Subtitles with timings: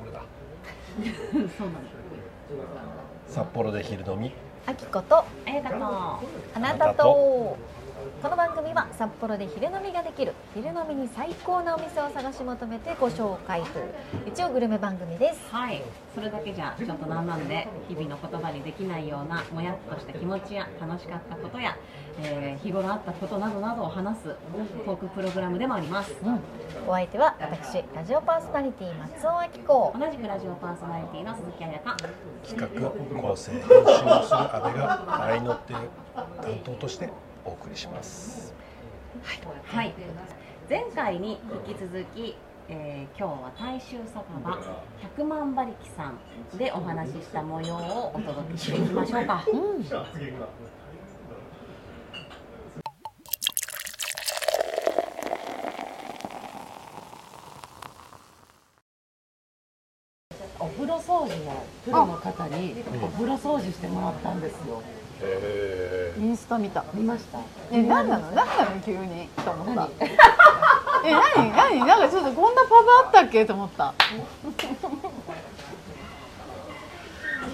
[0.00, 0.24] 俺だ
[3.26, 4.32] 札幌で昼飲み。
[4.66, 5.76] あきことあやかと
[6.54, 7.56] あなたと。
[8.20, 13.86] この番組は札幌で昼飲みができる昼飲みに最高なお店を探し求めてご紹介という
[14.26, 15.40] 一応グルメ番組です。
[15.50, 15.82] はい。
[16.12, 21.76] それだけじゃちょっとなんなんで日々の言葉にできないようなもやっとした気持ちや楽しかったことや、
[22.20, 24.36] えー日頃あったことなどなどを話す
[24.84, 26.12] トークプログラムでもあります。
[26.24, 26.40] うん。
[26.88, 29.96] お相手は私ラジオパーソナリティ松尾明子。
[29.98, 31.96] 同じくラジオパーソナリティの鈴木彩香。
[32.48, 32.90] 企画
[33.22, 33.84] 構成編集を
[34.24, 35.86] する阿部が愛の手担
[36.64, 37.08] 当として
[37.44, 38.54] お送りします。
[39.64, 39.94] はい。
[40.68, 42.36] 前回に引き続き、
[42.68, 44.58] えー今日は大衆酒場
[45.02, 46.12] 百万馬力さ
[46.54, 49.44] んでお話しした模様をお届けしていきましょうか。
[49.52, 49.84] うん
[60.58, 64.80] お風呂掃除のプロの方にお風呂掃除してもらったんですよ。
[64.80, 65.01] へ
[66.18, 66.84] インスタ見た。
[66.94, 67.38] 見ました。
[67.72, 68.30] え何なの？
[68.32, 68.80] 何なの？
[68.84, 69.88] 急にと思った。
[71.04, 71.52] え何？
[71.52, 71.78] 何？
[71.86, 72.74] なんかちょっとこんなパブ
[73.06, 73.44] あったっけ？
[73.46, 73.94] と思った。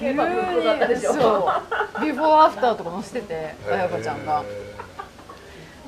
[0.00, 2.00] 急にそう。
[2.00, 4.42] ビフォーアフターとか載せててあやかちゃんが。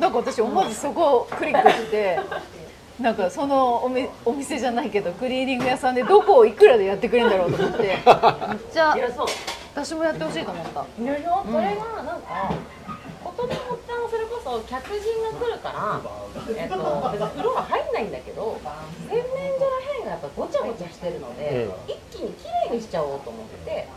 [0.01, 2.19] なんか私思わずそこをクリックして
[2.99, 7.83] なんかそのおみお店じゃないけどクリーニング屋さんでどこをいくらでやってくれるんだろうと思って。
[7.83, 7.99] めっ
[8.73, 8.95] ちゃ。
[8.97, 9.27] いやそう
[9.73, 10.81] 私もやってほしいと思った。
[10.81, 12.55] いろいろそれがなんか
[13.23, 16.01] ことの発端それこそ客人が来るから、
[16.57, 18.61] えっと、別に風呂は入んないんだけど
[19.09, 19.25] 洗面
[19.59, 23.89] 所らへんがやっぱごちゃごちゃしてるので、一気にきれいにしちゃおうと思って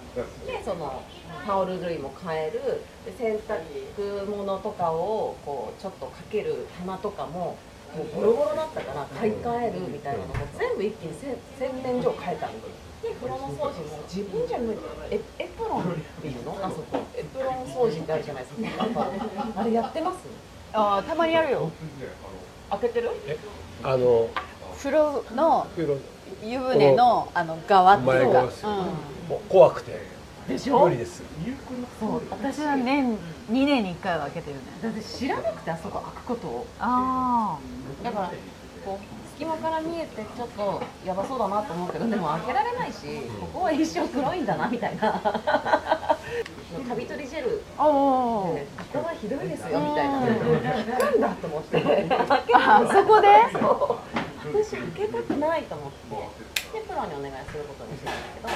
[0.45, 1.01] でその
[1.45, 7.57] タオル類も変えるで洗濯物とかをこうちょっとかける棚とかも
[7.95, 12.53] もうボロボロだったから買い替えるみたいなのも全部一気にせ洗面所を変えたの。
[12.53, 12.59] で
[13.11, 14.79] 風呂の掃除も自分じゃ無理
[15.11, 15.85] エエプロンっ
[16.21, 19.07] ていうのあそこエプロン掃除ってあるじゃないですか
[19.55, 20.19] あれやってます
[20.73, 21.71] あたまにやるよ
[22.69, 23.11] 開けてる
[23.83, 24.29] あの
[24.77, 25.67] 風呂の
[26.43, 28.51] 湯船のあの側っていうか、うん、う
[29.49, 30.01] 怖くて
[30.47, 31.23] でしょ無理です
[31.99, 33.17] そう私は年2
[33.49, 37.57] 年に1回は開けてるねだって知らなくてあそこ開くことをあ
[38.03, 38.31] だから
[38.85, 42.97] こう隙間から見えてちょっとやばそうだなと思うけどでも開けられないし
[43.39, 45.19] ここは一生黒いんだなみたいな。
[46.87, 47.61] カビ取りジェル。
[47.77, 50.19] あおでここはひどいですよみたいな。
[50.19, 51.77] なんだと思って。
[52.53, 53.27] あそこで？
[54.53, 56.79] 私開けたくないと思って。
[56.79, 58.49] でプロにお願いすることにしたんだけど。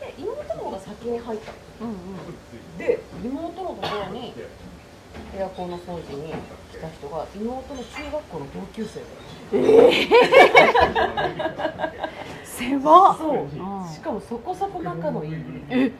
[0.00, 4.34] で妹の方が先に入ったのうんうんで妹のところに
[5.36, 6.32] エアコンの掃除に
[6.72, 9.00] 来た人が妹の中学校の同級生
[9.52, 9.92] で
[12.44, 13.18] 狭っ。
[13.18, 13.48] そう、ん。
[13.92, 15.34] しかもそこそこ仲のいい。
[15.70, 15.90] え？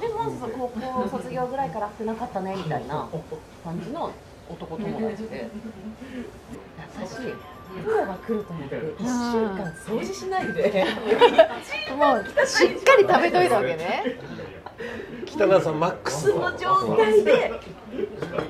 [0.00, 3.08] でまずさ高校卒業ぐらいから会ってなかったねみたいな
[3.64, 4.12] 感じの
[4.48, 5.48] 男友達で。
[6.98, 7.16] 私
[7.84, 9.04] プロが来ると思って1週
[9.60, 10.86] 間掃除しないで。
[11.96, 14.18] もうしっかり食べといたわけね
[15.26, 16.30] 北川さんマックス。
[16.30, 17.52] その状態で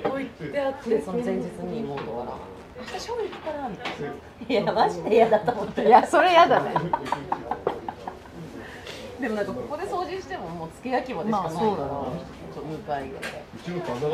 [0.04, 2.32] 置いてあってその前日に妹から
[2.78, 4.12] 「明日勝負行くから」みたいな
[4.62, 5.86] 「いやマジで嫌だと思って。
[5.86, 6.74] いやそれやだね。
[9.20, 11.88] でもなんかここで掃除してももう付け焼き場でしかないから、まあそうだな。
[12.52, 13.22] ちょっと向かいがう
[13.64, 14.08] ちの旦那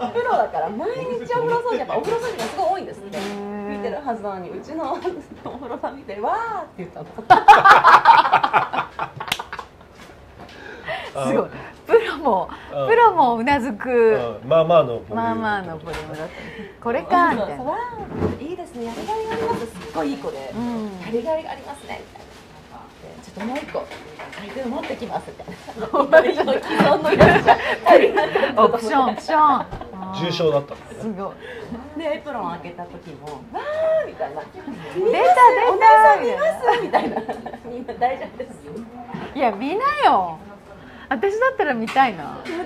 [0.00, 0.96] なんプロだから毎日
[1.34, 3.18] お風呂掃除やっぱお風呂掃除がすごい多いんですって。
[3.18, 3.50] ー。
[3.70, 5.12] 見てるはずなのにうちのお風
[5.68, 7.06] 呂場見て「わー」って言ったの
[11.28, 11.50] すごい。
[11.86, 12.88] プロもうん。
[12.88, 13.90] プロもうなずく。
[14.42, 14.48] うん。
[14.48, 16.34] まあまあのまあまあのボリュームだった
[16.82, 17.64] これかみたいな
[18.40, 18.84] いいですね。
[18.86, 22.30] やりがいがありますすっごいいい子で、うんやりがいがありますねみたいな。
[23.02, 23.86] でちょっともう一個
[24.40, 25.46] 相手を持ってきますみたい
[25.80, 25.88] な
[28.62, 29.10] オプション。
[29.10, 29.90] オプション。
[30.12, 31.32] 重症だったすご
[31.96, 35.70] いでエプロン開けた時も「わー」みたいな「出た出た。
[35.70, 36.40] お姉さん見ま
[36.76, 37.16] す」みたいな
[37.64, 38.58] 「みんな大丈夫です」
[39.36, 40.38] いや見なよ
[41.10, 42.40] 私だったら見たいな。
[42.44, 42.56] 絶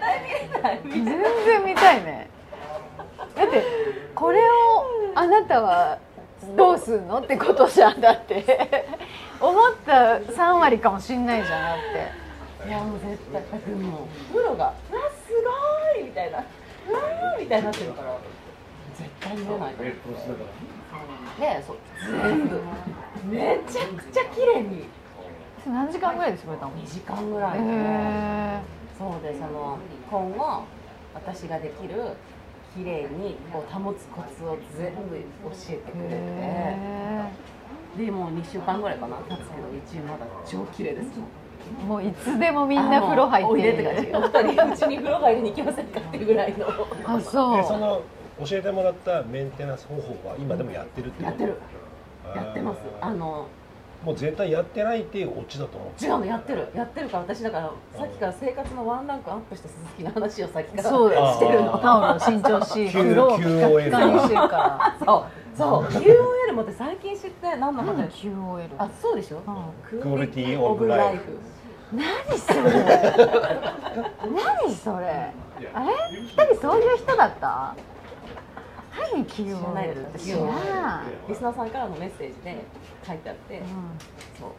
[0.00, 0.80] 対見えない。
[0.84, 2.30] 全然見たいね。
[3.36, 3.64] だって
[4.14, 4.44] これを
[5.16, 5.98] あなたは
[6.56, 8.86] どうすんのってことじゃんだって。
[9.40, 11.78] 思った3割かもしんないじゃんだっ
[12.62, 12.68] て。
[12.68, 13.42] いやもう絶対。
[13.42, 14.74] だってもうプロが「わ
[15.26, 15.32] す
[15.94, 18.16] ごい!」みたいな「わー」みたいになってるから。
[18.94, 19.74] 絶対見えない。
[19.74, 21.76] と思うでそう。
[22.22, 22.60] 全部。
[23.24, 24.88] めちゃくちゃ綺麗に
[25.68, 28.60] 何時間ぐらいで絞れたの？2時間ぐらいで、へ
[28.98, 29.78] そうでその
[30.10, 30.64] 今後
[31.14, 31.94] 私ができる
[32.74, 36.14] 綺麗にこう保つコツを全部教えてくれて。
[36.14, 37.30] へ
[37.96, 39.42] でもう2週間ぐらいかな経つけど
[39.74, 41.08] 一応まだ超綺麗です。
[41.08, 46.66] ーもういつでもみんな風呂入あもうおいでってって感じお二人うちに風呂入りに行きませんかっていうぐらいの。
[47.04, 47.56] あそう。
[47.56, 48.02] でその
[48.46, 51.32] 教えてもらったメンテナンス方法は今でもやってるってこと？
[51.32, 51.56] やってる。
[52.36, 52.78] やってます。
[53.00, 53.48] あの
[54.04, 56.04] もう絶対やってないっていうオチだと思う。
[56.04, 56.68] 違うのやってる。
[56.72, 61.78] やってるから私だからさっきから生活のワンランクアップした鈴木の話をさっきからそうしてるの。
[61.78, 65.56] タオルを新調し呂をピカピカにしてるかそう。
[65.56, 65.84] そう。
[65.86, 69.42] QOL もって最近知って何の話？QOL あそうでしょ？
[69.92, 70.00] うん。
[70.00, 71.36] クオリティオブライフ。
[71.92, 72.06] 何
[72.38, 72.60] それ？
[74.62, 75.32] 何それ？
[75.74, 76.20] あれ？
[76.20, 77.74] 二人そういう人だった？
[79.12, 80.18] 何 QOL って？
[80.20, 81.28] 知らない。
[81.28, 82.64] リスナーさんからのメッセージで
[83.08, 83.66] 書いてあって、うん。
[84.38, 84.50] そう。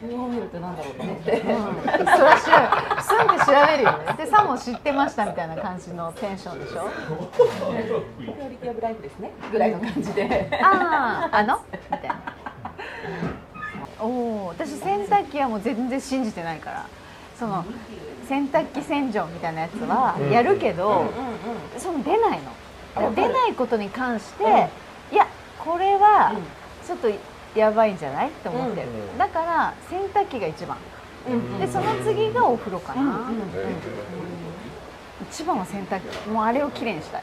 [0.00, 2.50] QOL ってなんだろうと思って、うん、それは調
[2.96, 4.14] べすんで調べるよね。
[4.16, 6.88] でさも知ってましたみたいな感じのテンションでしょ？
[7.36, 9.32] クオリティオブライフですね。
[9.50, 10.48] ぐらいの感じで。
[10.62, 11.60] あああの？
[11.90, 12.16] みたいな。
[14.00, 16.86] おお私洗濯機はもう全然信じてないから。
[17.38, 17.64] その
[18.26, 23.14] 洗濯機洗浄みたいなやつはやるけど、うんうんその出ないの。
[23.14, 24.50] 出ないことに関して、うん。
[24.50, 25.28] いや
[25.58, 26.42] これはうん。
[26.86, 27.08] ちょっと
[27.56, 28.28] やばいんじゃない？
[28.28, 29.18] って思ってる、うん。
[29.18, 30.76] だから洗濯機が一番。
[31.28, 31.58] うん。
[31.58, 33.30] でその次がお風呂かな、
[35.30, 36.28] 一番は洗濯機。
[36.28, 37.22] もうあれをきれいにしたい。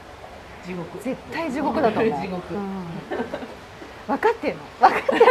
[0.65, 1.03] 地獄。
[1.03, 2.13] 絶対地獄だと思う。
[2.21, 2.53] 地獄。
[2.55, 2.85] うん。
[4.07, 4.59] 分かってんの？
[4.81, 5.25] 分かってる。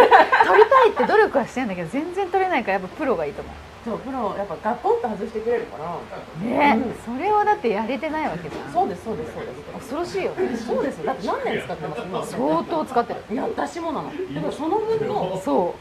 [0.46, 3.50] 取りたいって努力はしてんだけど全然取れないからやっぱプロがいいと思
[3.84, 5.98] そうプロやっぱガッポンと外してくれるから。
[6.40, 8.72] うね、それをだってやれてないわけじゃん。
[8.72, 9.62] そうですそうですそうです。
[9.72, 10.56] 恐ろしいよね。
[10.56, 12.02] そうですだって何年使ってます？
[12.02, 13.20] 今相当使ってる。
[13.32, 14.12] いや私もなの。
[14.32, 15.40] でもその分の。
[15.44, 15.74] そ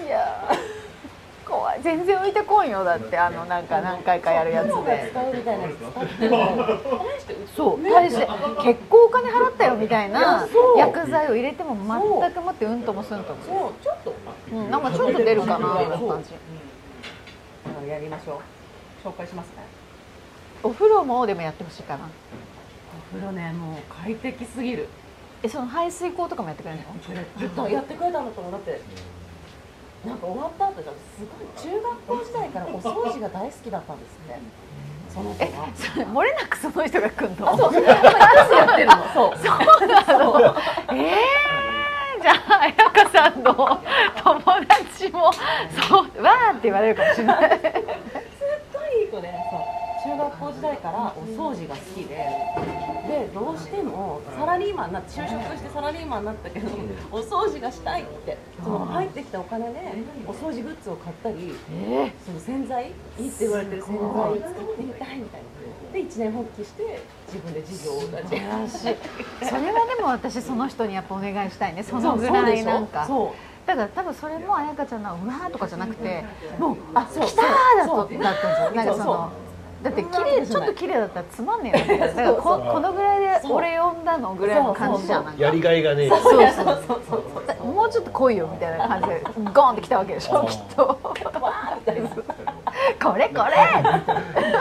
[0.00, 0.04] う。
[0.04, 0.48] いや。
[0.52, 0.78] ー
[1.48, 1.80] 怖い。
[1.82, 3.18] 全然浮いてこんよだって。
[3.18, 5.10] あのなんか何回かやるやつで。
[5.10, 6.28] 使うみたいなやつ使って
[7.56, 7.82] そう。
[7.82, 8.28] 大して
[8.62, 10.46] 結構お金払ったよみたいいな
[10.76, 13.42] 薬剤を入れても全くもってうんともすんとも。
[13.42, 13.82] そう。
[13.82, 14.14] ちょっと。
[14.52, 16.30] うん、なんかちょっと出るかなみたいな感じ
[17.88, 18.40] やりましょ
[19.04, 19.08] う。
[19.08, 19.54] 紹介しますね。
[20.62, 22.08] お風呂もでもやってほしいかな。
[23.12, 24.88] お風呂ねもう快適すぎる。
[25.42, 26.84] えその排水口とかもやってくれるの？
[27.38, 28.80] 絶対やってくれたんだと思うだって
[30.04, 30.96] なんか終わった後じゃす
[31.66, 34.38] ごい中学校時代からお掃除が大好きだったんですって。
[35.08, 37.48] その子えがそれ漏れなくその人が来んの？
[37.48, 37.72] あそう。
[37.72, 38.92] そうやってるの。
[39.14, 39.38] そう。
[39.40, 40.56] そうなの。
[40.92, 41.16] えー、
[42.20, 42.74] じゃあ彩
[43.04, 45.32] 香さんの友達も
[45.88, 47.50] そうわーって言われるかもしれない。
[47.60, 47.70] すっ
[48.72, 49.47] ごいいい子でね
[50.18, 52.16] 学校時代からお掃除が好きで
[53.08, 56.68] でどうしてもサラリーマンにな就職してサラリーマンになったけど
[57.12, 59.80] お掃除がしたいってその入ってきたお金で
[60.26, 63.22] お掃除グッズを買ったりえその洗剤い。
[63.22, 65.92] いって言われてる洗剤を使ってみたいみたいな。
[65.92, 68.38] で一年発起して自分で事業を立ち上
[68.90, 71.82] げそれはでも私その人にやっぱお願いしたいね。
[71.84, 73.06] そのぐらいなんか。
[73.06, 73.30] そう
[73.66, 76.24] だから多分それも彩香ちゃんのうわーとかじゃなくて
[76.58, 78.08] もうあ来たーだそう。
[78.08, 78.70] とだったんですよ。
[78.74, 79.30] なんかそそうの
[79.82, 85.34] だって綺麗ちょっと綺麗だったらつまんねえな だからこそうこのぐらいで俺呼んだのぐらいの感じじゃん。
[85.38, 86.08] やりがいがねえ。
[86.08, 87.22] そうそうそうそうそう。
[87.46, 90.98] そうもうちょっと来いよみたいな感じでゴーンって来たわけでしょきっと。
[93.02, 93.42] これこじゃ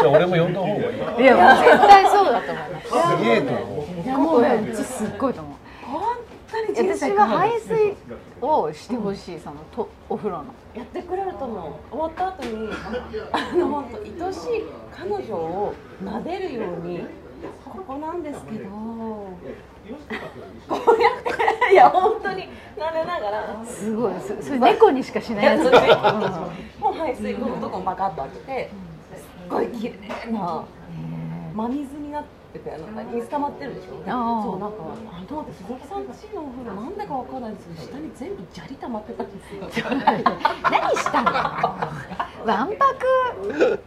[0.04, 0.82] あ俺も呼んだ方がいい。
[1.18, 3.18] れいやもう絶対そうだと思います。
[3.18, 4.76] すげえと思う。
[4.76, 5.57] すっごいと思う
[6.74, 7.96] 私生は排水
[8.42, 10.46] をしてほしいそのとお風呂の。
[10.76, 11.74] やってくれると思う。
[11.92, 12.70] 終わった後に
[13.32, 13.86] あの本
[14.18, 15.74] 当愛しい彼女を
[16.04, 17.06] 撫でるように
[17.64, 18.70] ここなんですけど。
[18.70, 19.36] こ
[20.68, 23.66] うやっていや本当に撫でながら。
[23.66, 25.64] すごいそそれ猫にしかしないいややつ。
[25.66, 25.80] それ
[26.80, 28.72] もう排水口のとこバカッと開けて
[29.16, 30.64] すっごい綺麗な
[31.54, 34.02] 真水になっててあの水溜まってるでしょ？
[34.08, 34.44] あー。
[34.44, 39.62] そうなんかあの鈴木さんちのお風呂なんでかわかんないんですけど下に全部砂利溜まってたんですよ。
[40.72, 41.32] 何したの？
[41.32, 43.80] わんぱく。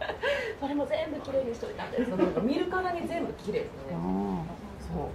[0.59, 3.97] それも全部綺麗にしといたんですなんか見るからに全部綺麗ですね。
[4.93, 5.09] そ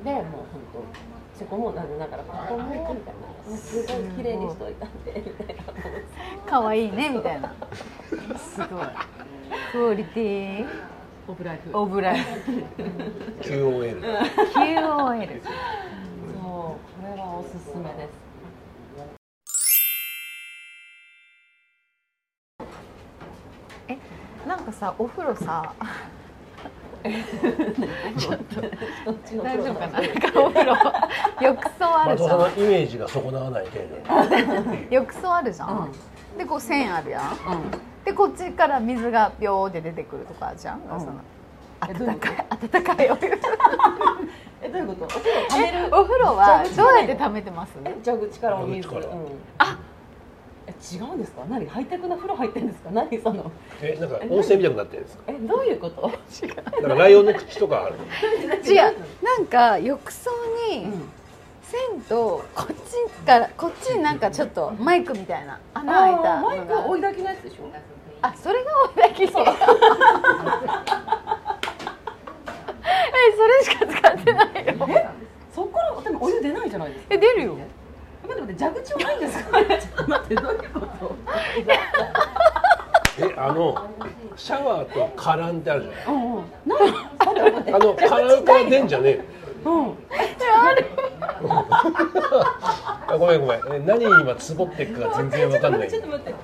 [0.00, 0.04] う。
[0.04, 0.34] でもう本
[0.72, 3.56] 当そこもなんでだからここもみたいな。
[3.56, 5.62] すごい綺麗にしといたんでみたいな。
[6.46, 7.52] 可愛いねみたいな。
[8.38, 8.86] すごい。
[9.72, 10.66] クオリティ
[11.28, 12.64] オブライフオブライフ
[13.42, 14.00] QOL
[14.52, 15.62] QOL そう
[16.42, 18.22] これはおすすめです。
[23.88, 23.98] え
[24.48, 25.72] なんかさお風呂さ。
[27.04, 27.10] ど
[29.12, 29.98] っちの大丈夫かな？
[30.44, 30.76] お風呂。
[31.40, 32.38] 浴槽あるじゃん。
[32.38, 34.74] まイメージが損なわない程度。
[34.90, 35.90] 浴槽あるじゃん、
[36.32, 36.38] うん。
[36.38, 37.22] でこう線あるやん。
[37.22, 41.12] うんでこっちから水がビョーって出てくるとかじゃん、んその
[41.80, 43.32] 温かい温かいお湯。
[44.62, 45.04] えどういうこと？
[45.04, 45.86] お風呂溜める？
[45.92, 47.72] お風呂はどうやって溜めてます？
[47.84, 48.88] え蛇口からお水。
[48.88, 49.02] うん。
[49.58, 49.78] あ
[50.66, 51.42] え違うんですか？
[51.48, 52.90] 何ハイテクな風呂入ってるんですか？
[52.92, 53.50] 何その？
[53.82, 55.22] えなんか温泉みたいになってるんですか？
[55.28, 56.02] えどういうこと？
[56.02, 57.96] なんかライオンの口とかある
[58.64, 58.96] 違う。
[59.22, 60.30] なんか浴槽
[60.70, 61.08] にうん
[61.72, 67.62] 線とこっちからこっちになんかちょっとマイクみたいな穴開いたマイクは追い炊きのやつでしょ？
[68.20, 69.46] あそれが追い炊きそう。
[73.14, 74.74] えそれしか使ってないよ。
[75.54, 77.14] そこからでもお湯出ないじゃないですか。
[77.14, 77.56] え出るよ。
[78.28, 79.58] 待って待って蛇口はないんですか？
[79.58, 81.16] ちょっと待ってどういうこと？
[83.26, 83.86] えあの
[84.36, 86.04] シャワーとカランってあるじゃない。
[86.06, 86.44] うんうん。
[86.66, 86.98] 何待
[87.30, 87.72] って待って。
[87.74, 89.41] あのカランから出んじゃねえうん
[93.06, 93.60] あごめんごめん。
[93.74, 95.90] え何に今つぼってっかが全然わかんない。
[95.90, 96.34] ちょっと待って。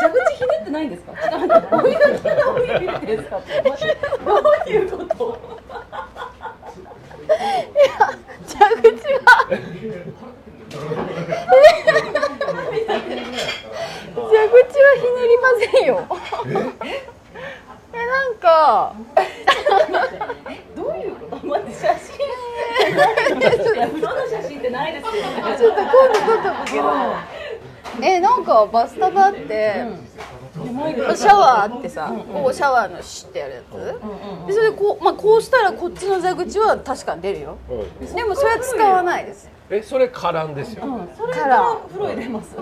[0.00, 1.12] 蛇口ひねってないんですか？
[1.12, 1.92] ちょっと待っ
[3.00, 3.06] て。
[3.06, 3.40] てですか
[4.24, 4.34] ど
[4.66, 5.38] ういうこと？
[8.46, 9.20] 蛇口は。
[14.16, 15.90] 蛇口はひねりませんよ。
[17.92, 18.92] えなんか
[20.76, 22.16] どういうこと待って写真
[23.35, 25.18] いや風呂の写真ってないですよね。
[25.58, 25.96] ちょっと今度
[26.42, 26.84] 撮っとくけど
[28.02, 29.84] えなんかバスタブあって、
[31.16, 37.56] シャワーあってさ、ここシャワーのシュッてやるやつ、でそれでこう,、まあ、こうしたらこっちの蛇口は確かに出るよ。
[37.70, 37.74] う
[38.04, 39.48] んでもそれは使わないです。
[39.68, 40.84] えそれカランですよ。
[40.86, 42.56] うんそれかからら風呂入れます。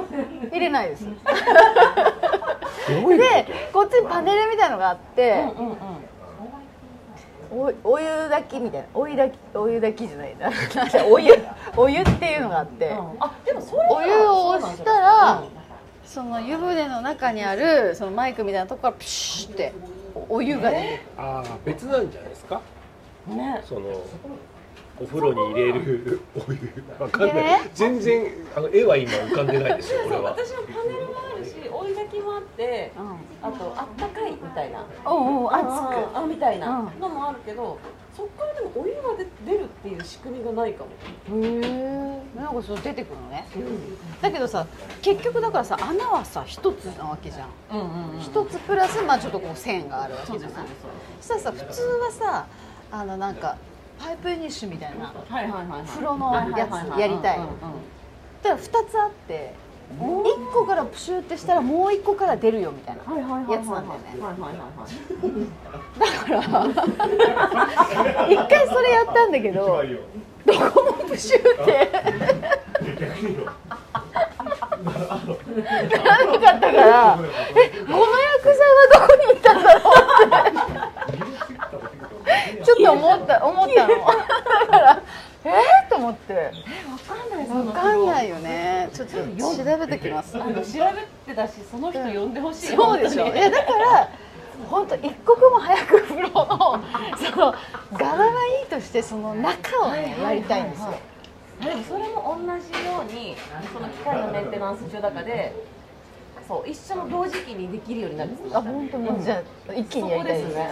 [0.51, 1.05] 入れないです。
[1.07, 1.11] で
[3.73, 5.77] こっちにパネルみたいのがあって、うんうん
[7.55, 8.87] おお湯炊きみたいな。
[8.95, 10.51] お湯炊きお湯炊きじゃないな。
[11.07, 11.33] お湯
[11.77, 15.43] お湯っていうのがあって、あでもそれお湯を押したら
[16.05, 19.73] その湯船の中にあるそのマイクみたいなとこからプシュって
[20.29, 22.61] お湯が出てああ別なんじゃないですか？
[23.29, 23.63] ね。
[23.69, 23.81] その
[25.01, 26.21] お風呂に入れる。
[26.35, 26.59] お湯。
[26.99, 30.23] わかんない、ね全然あの絵は今浮かんでないですよこれは。
[30.23, 32.93] 私もパネルもあるし追い炊きもあって
[33.43, 34.87] あとあったかいみたいな。
[35.07, 35.53] うんうんうん熱
[36.17, 37.01] あみたいなうん。
[37.01, 37.79] のもあるけど
[38.17, 40.91] そっからでもお湯が出出るっていう仕組みがないかも。
[40.91, 43.47] くへえなんかそう出てくるのね。
[44.23, 44.65] だけどさ
[45.03, 47.49] 結局だからさ穴はさ一つなわけじゃん。
[47.73, 48.21] うんうんうん。
[48.21, 50.67] 一つプラスまあちょっとこう線があるわけじゃない。
[51.21, 52.47] そしたらさ普通はさ
[52.93, 53.57] あのなんか
[53.99, 55.13] パイプエニッシュみたいな
[55.87, 57.39] 風呂のやつやりたい。
[57.39, 57.49] だか
[58.43, 59.55] ら2つあって
[59.99, 63.03] 1個からプシューってしたらもう1個から出るよみたいな
[63.53, 64.17] やつなんだよね。
[65.99, 66.41] だから
[68.29, 69.83] 一回それやったんだけど
[70.47, 71.91] どこもプシューって。
[74.85, 77.19] ならなかったから
[77.57, 80.94] えこの薬剤はどこに行ったんだろうって
[82.65, 83.89] ちょっと思った思ったの。
[84.71, 85.03] だから
[85.45, 86.35] えー、と思って。
[86.35, 87.47] わかんない。
[87.47, 88.89] 分かんないよね。
[88.95, 90.37] ちょっと調べてきます。
[90.37, 90.61] あの調
[91.27, 92.67] べてたしその人呼んでほしい。
[92.69, 93.27] そうでしょ。
[93.27, 93.43] い本当に。
[93.43, 94.09] やだから
[94.71, 96.81] 本当一刻も早く風呂の
[97.19, 97.55] その
[97.93, 100.95] 柄はいいとしてその中をねやりたいんですよ。
[101.61, 103.37] でもそれも同じように
[103.73, 105.53] その機械のメンテナンス中だかで
[106.49, 109.23] そう一緒の同時期にできるようになるんですあ本当に。
[109.23, 110.69] じゃあ一気にやりたいですね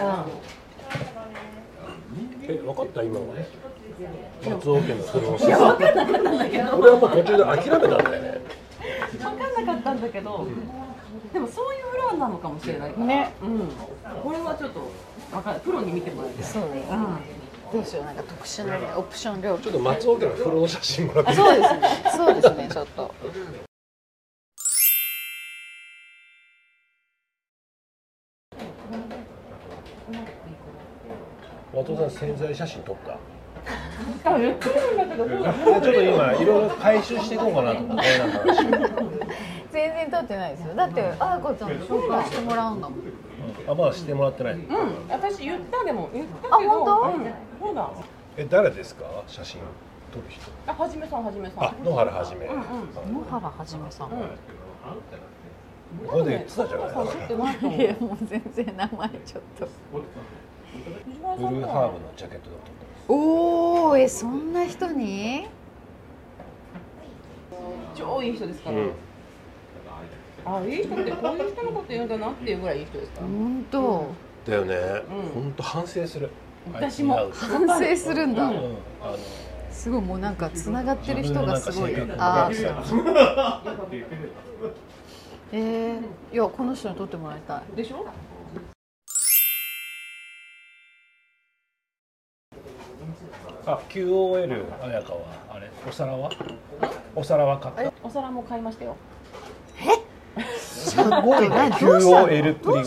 [2.47, 3.03] え分かった？
[3.03, 3.33] 今の。
[4.43, 6.77] 松尾家のそのいや分かんなかったんだけど。
[6.77, 8.41] 俺はもう途中で諦めたんだよね。
[9.11, 10.47] 分かんなかったんだけど、
[11.31, 12.91] でもそういうフロアなのかもしれない。
[12.91, 13.33] からね。
[13.41, 13.69] うん。
[14.21, 14.81] これはちょっと
[15.31, 15.61] 分かんない。
[15.61, 16.43] プロに見てもらいたい。
[16.43, 16.83] そうね。
[17.71, 18.05] どうしよう。
[18.05, 21.31] なんか特殊なねオプション料金ちょっと松尾家の風呂の写真もらって。
[21.31, 22.03] いいそうですね。
[22.17, 22.69] そうですね。
[22.71, 23.13] ちょっと
[31.83, 33.19] 松尾さん潜在写真撮った。
[34.31, 35.27] あ言ってるんだけど。
[35.27, 38.55] そうだでちょっと今いろいろ回収していこうかなと思ってなんか話
[39.71, 40.75] 全然取ってないですよ。
[40.75, 42.99] だってあやこちゃんに紹介してもらうんだもん。
[43.67, 44.53] あまだしてもらってない。
[44.53, 44.63] うん。
[45.09, 46.55] 私言ったでも言ったけど。
[46.55, 47.01] あ本当？
[47.17, 47.89] うんそうだ。
[48.37, 49.05] え誰ですか？
[49.27, 49.59] 写真
[50.11, 50.51] 撮る人。
[50.67, 51.63] あはじめさんはじめさん。
[51.63, 52.61] あ野原はじめ、うんうん。
[53.13, 54.09] 野原はじめさん。
[56.07, 56.83] これで言ってたじゃな
[57.71, 57.77] い。
[57.77, 59.67] いやもう全然名前ちょっと
[60.73, 60.83] ブ
[61.15, 65.47] さんのルーハーブのジャケットだとおおえそんな人に？
[67.95, 68.91] 超いい人ですから、うん。
[70.45, 74.07] あいい人ってこういう人のこと言うんだなっていうぐらいいい人ですから、本当。
[74.47, 75.43] だよね、うん。
[75.43, 76.29] 本当反省する。
[76.73, 77.29] 私も。
[77.31, 78.49] 反省するんだ、うん。
[78.49, 78.69] あの
[79.71, 81.95] すごいもうなんかつながってる人がすごい。
[81.95, 82.17] あなん。
[82.17, 83.93] か性格ー。
[85.51, 87.75] えー、いやこの人に撮ってもらいたい。
[87.75, 88.05] でしょ？
[93.65, 95.69] あ QOL 綾香はあれ？
[95.87, 96.29] お皿は？
[97.15, 97.93] お皿は買った。
[98.03, 98.95] お皿も買いましたよ。
[100.57, 101.49] すごいね。
[101.49, 101.71] 何？
[101.79, 102.83] どうしたの？QOL っぷが。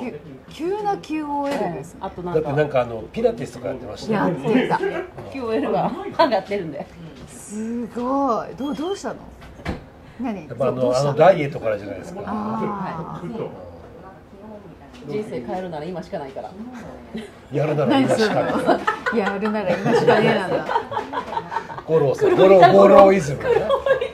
[0.00, 0.20] 急
[0.50, 1.96] 急な QOL です。
[2.00, 4.76] あとなだってんかなんかあのピラティスとかやってましたやよってた。
[5.32, 6.86] QOL が上がってるんで。
[7.28, 8.48] すごい。
[8.56, 9.16] どうどうしたの？
[10.20, 10.48] 何？
[10.48, 11.10] やっぱあどうしたの？
[11.10, 12.22] あのダイエットからじゃないですか。
[12.26, 13.22] あ
[15.08, 16.50] 人生変えるなら今しかないから。
[17.52, 18.44] やるなら今しかない。
[18.52, 18.60] の
[19.18, 20.66] やるなら今しかねえなんだ。
[21.86, 23.40] ゴローさんゴロゴロイズム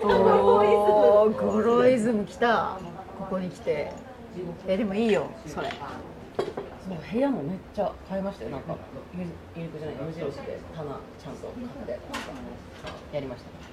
[0.05, 2.25] ゴロイズム。
[2.25, 2.79] 来た。
[3.19, 3.91] ここに来て。
[4.67, 5.69] えでもいいよそれ。
[5.69, 5.75] そ
[6.45, 8.51] う部屋もめっちゃ変えましたよ。
[8.51, 8.77] なんか
[9.15, 9.21] ゆ
[9.57, 11.49] ゆりこじゃない無印で棚ちゃんと
[11.87, 13.17] 買って。
[13.17, 13.64] やりました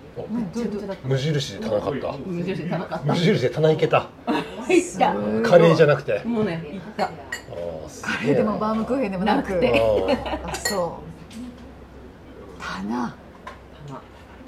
[1.03, 2.13] 無印で棚買った。
[2.25, 4.09] 無印で棚買っ無印で棚行けた。
[4.25, 5.49] た行った。
[5.49, 6.21] カレーじゃなくて。
[6.25, 7.05] もうね行った。
[7.05, 9.71] あーすカレーでもバームクーヘンでもなくて。
[10.45, 12.61] ああそう。
[12.61, 13.15] 棚。
[13.87, 14.01] 棚。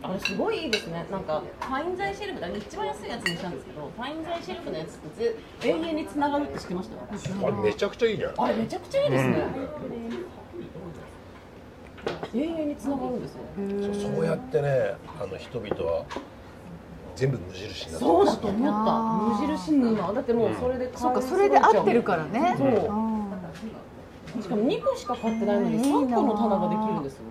[0.06, 1.06] あれすごいいいですね。
[1.10, 6.98] なんかファイン材シェルフだ一番安いやつにしたんですけどファイン材シェルフのやつってぜ永遠につながるって知ってました？
[7.16, 8.34] ーあれめちゃくちゃいいじゃん。
[8.38, 9.38] あれめちゃくちゃいいですね、
[12.34, 13.40] 永遠につながるんですよ。
[14.06, 16.06] そうそうやってねあの人々は
[17.16, 19.42] 全部無印になってそうますだと思った。
[19.42, 22.56] 無印沼だってもうそれで買そうかそれで合ってるからね。
[22.58, 22.68] そう。
[22.68, 22.72] う
[23.10, 23.14] ん
[24.42, 27.24] しかも2個しか買ってないのに3個の棚ができるんですよ。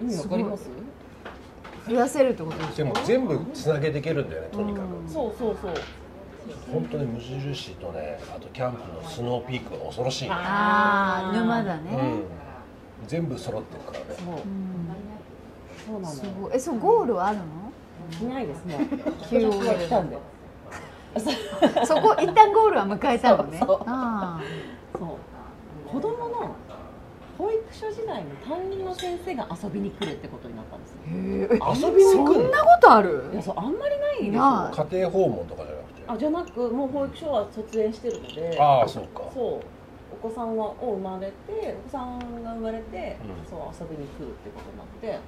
[0.00, 0.70] 意味わかります？
[1.88, 5.12] 増やせるってことでしょでも全部つなげていけるんだよねとにかく。
[5.12, 5.74] そうそうそう。
[6.72, 11.90] 本当に無印とねあとキャンプのスノーピークは恐ろしい、ああ沼だね。
[11.90, 12.22] うん、
[13.06, 14.04] 全部揃ってるからね。
[14.08, 14.36] そう。
[15.86, 16.50] そうなのすごい。
[16.54, 17.44] えそうゴールはあるの？
[18.20, 18.78] いないですね。
[19.28, 20.18] 急を来たんで。
[21.84, 23.58] そこ一旦ゴールは迎えたのね。
[23.58, 23.82] そうそう。
[23.86, 24.40] あ
[24.98, 25.08] そう。
[25.90, 26.50] 子供の
[27.36, 31.86] 保育所時代の担任の先生が遊びに来るってことになったんですへえ。
[31.88, 33.24] 遊びに来るそんなことある？
[33.32, 34.30] いやそうあんまりない。
[34.30, 34.36] で
[34.92, 36.02] 家庭訪問とかじゃなくて？
[36.06, 38.56] あじゃなくもう保育所は卒園してるので。
[38.60, 39.22] ああそうか。
[39.34, 39.44] そう。
[39.44, 39.60] お
[40.22, 41.32] 子さんがを生まれて
[41.78, 43.48] お子さんが生まれて、うん。
[43.48, 45.18] そう遊びに来るってことになって。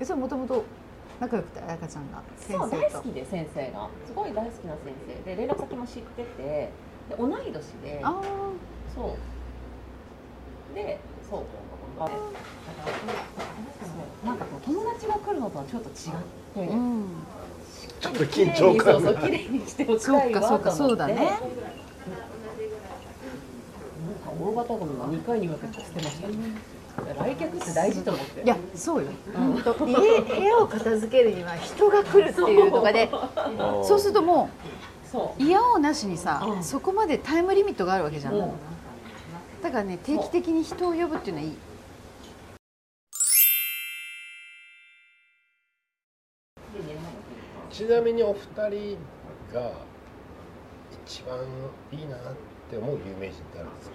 [0.00, 0.64] えそれもともと
[1.20, 2.22] 仲良くて彩香ちゃんが？
[2.36, 3.88] 先そう大好きで先生が。
[4.06, 4.94] すごい大好きな先
[5.24, 6.70] 生で連絡先も知っててで
[7.18, 8.20] 同い年であ
[8.94, 9.16] そ
[10.72, 10.74] う。
[10.74, 11.40] でそう。
[12.00, 12.26] あれそう
[14.26, 16.10] なんかこう友達が来るのとはちょっと違って、
[16.56, 17.04] あうん。
[18.00, 18.94] ちょっと緊張感が。
[18.94, 21.40] そうそう綺麗にしておきそたいわっかそっかと思ってそうだね
[24.40, 26.28] 大型ゴミが2回に分けて捨てました。
[27.24, 28.42] 来客って大事と思って。
[28.42, 33.08] いやそうよ、本当家部屋を片付けるには人が来るっていうとかで
[33.84, 34.00] そう。
[34.00, 34.50] するとも
[35.10, 35.42] そう。
[35.42, 36.64] 嫌おうなしにさ、うん。
[36.64, 38.50] そこまでタイムリミットがあるわけじゃん、うん。
[39.62, 41.56] だからね定期的に人を呼ぶっていうのはいい。
[47.70, 48.98] ちなみにお二人
[49.54, 49.70] が
[51.06, 51.38] 一番
[51.92, 53.90] いいなって思う有名人ってあるんです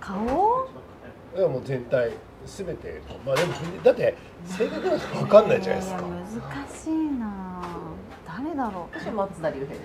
[0.00, 0.16] 顔？
[0.26, 0.68] か
[1.36, 2.12] いやもう全体
[2.46, 6.00] すべてまあでもだって性格なんて分かんないじゃないですか。
[6.00, 7.62] いや難しいな。
[8.26, 9.80] 誰だろ私は松田龍平です。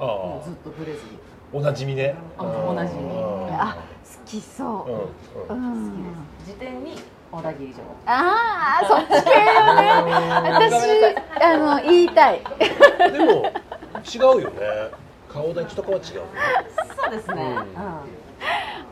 [0.00, 1.18] あもうずっとブレずに
[1.52, 2.16] あおなじみね。
[2.36, 3.00] あおなじみ。
[3.04, 3.06] う
[3.52, 3.80] あ好
[4.26, 5.08] きそ
[5.48, 5.52] う。
[5.52, 5.74] う、んうん。
[5.74, 5.94] うん。
[6.44, 7.84] 時点に小田切城。
[8.06, 9.34] ああそっち系よ
[10.04, 10.12] ね。
[10.50, 10.74] 私
[11.42, 12.42] あの言いたい。
[13.12, 13.24] でも
[14.04, 15.03] 違うよね
[15.34, 17.42] 顔立ちとかは違うそうですね、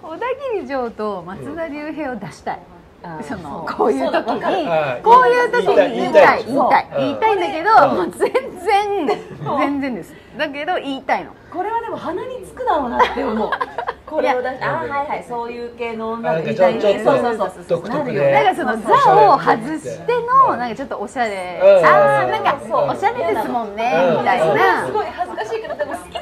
[0.02, 0.10] うん。
[0.10, 0.26] 小田
[0.60, 2.58] 切城と松田龍平を出したい、
[3.04, 3.22] うん。
[3.22, 3.78] そのそう。
[3.78, 5.02] こういう時に。
[5.04, 6.88] こういう時に言いたい言いたい。
[6.90, 7.96] そう言いたいんだけど、うん。
[7.96, 9.22] もう全然
[9.58, 10.12] 全然です。
[10.36, 11.30] だけど言いたいの。
[11.52, 13.50] これはでも鼻につくだろうなって思う。
[14.12, 21.60] これを出してああはいはいそういう系の女でみたいにちょっとそうそうそう独特でなるよねだからその座を外してのなんかちょっとおしゃれ。
[21.62, 21.86] うん。
[21.86, 24.18] ああなんかそうおしゃれですもんねうん。
[24.18, 24.86] みたいな。
[24.86, 25.31] すごい恥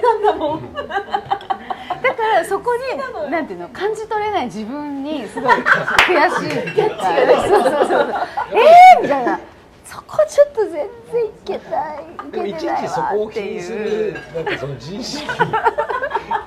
[0.03, 0.73] なんだもん。
[0.75, 0.83] だ
[2.15, 7.05] からそこになんていうの感じ取れない自分にすごい悔しいっていうか。
[7.49, 8.15] そうそうそう
[8.53, 9.41] えーみたいな
[9.85, 10.89] そこちょっと全然い
[11.45, 15.27] けないいでもいちいけてないちそこを気にするなんかその自意識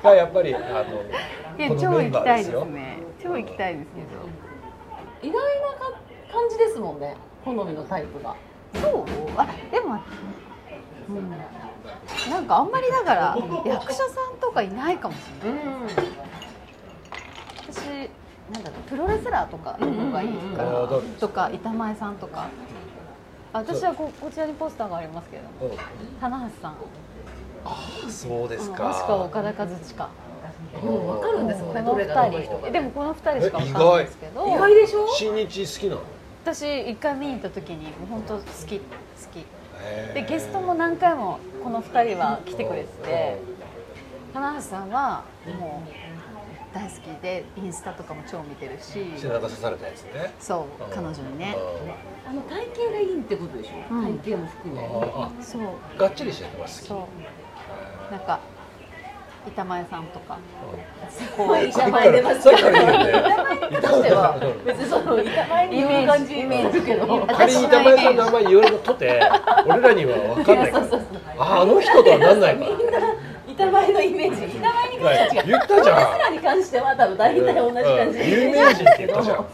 [0.01, 2.97] がやっぱりあのいやこの超行メンバーきたいですね。
[3.21, 3.87] 超行きたいです
[5.21, 5.91] け意外なか
[6.31, 7.15] 感じですもんね。
[7.45, 8.35] 好みのタイプが。
[8.73, 9.05] どそう？
[9.37, 9.99] あでも
[11.09, 11.31] うん
[12.29, 15.63] なんかあんまりだから役者さんとかいないかもしれない。
[15.63, 15.87] うん
[17.71, 18.09] 私
[18.53, 20.59] なんだろうプロレスラーとかの方がいいかうんうんうん。
[20.59, 22.47] あーら誰とか板前さんとか。
[23.53, 25.75] 私はここちらにポスターがありますけれど
[26.19, 26.75] 棚橋さん。
[27.65, 27.77] あ
[28.09, 30.09] そうですもしかくは岡田和親。
[30.83, 32.71] うんわかるんですもんねこのどれがどの人2か人。
[32.71, 34.47] でもこの2人しかわかんないんですけど。
[34.47, 35.07] 意外でしょ？
[35.07, 36.01] 新日好きなの？
[36.43, 38.85] 私一回見に行った時にもう本当好き好
[39.31, 39.45] き
[40.13, 43.37] でゲストも何回もこの2人は来てくれてて
[44.33, 45.23] 棚橋さんは
[45.59, 49.13] もう大好きでインスタとかも超見てるし。
[49.17, 50.33] 背中刺されたやつね。
[50.39, 51.55] そう彼女にね。
[52.27, 54.17] あの体型がいいってことでしょ、うん。
[54.17, 55.61] 体型も含めあそう。
[55.95, 56.71] あがっちりしてるのが好き。
[56.71, 57.07] そ
[58.09, 58.11] う。
[58.11, 58.39] なんか
[59.47, 60.37] 板前さんとか。
[61.37, 66.39] こう板前出ますさっきからいいよねとしては別にその板前に言う感じ。
[66.39, 69.21] イメージけど仮に板前さんの名前言われたとて
[69.67, 70.87] 俺らには分かんないから。
[71.37, 72.69] ああの人とはなんないから。
[73.45, 74.57] 板前のイメージ。
[74.57, 75.49] 板前に関しては違う。
[75.49, 75.99] 言ったじゃん。
[75.99, 78.19] 僕らに関しては多分大体同じ感じ。
[78.19, 78.29] うん。
[78.29, 79.45] 有名人って言ったじゃん。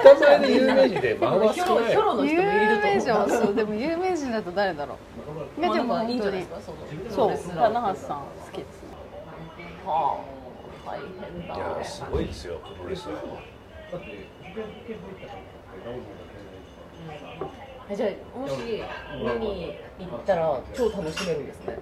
[0.00, 4.96] 板前で有名人でまあまあヒョロ少ないよヒョロの人有もいると名人思うはそうでも有名人だと誰だろ
[5.58, 6.46] うでも本当に
[7.10, 7.54] そそう。
[7.54, 8.22] 棚橋さん
[9.84, 12.60] はあ大変だいやすごいですよ。
[12.76, 13.14] プロレスは。
[17.90, 21.78] えじゃあもし見に行ったら超楽しめるんですね。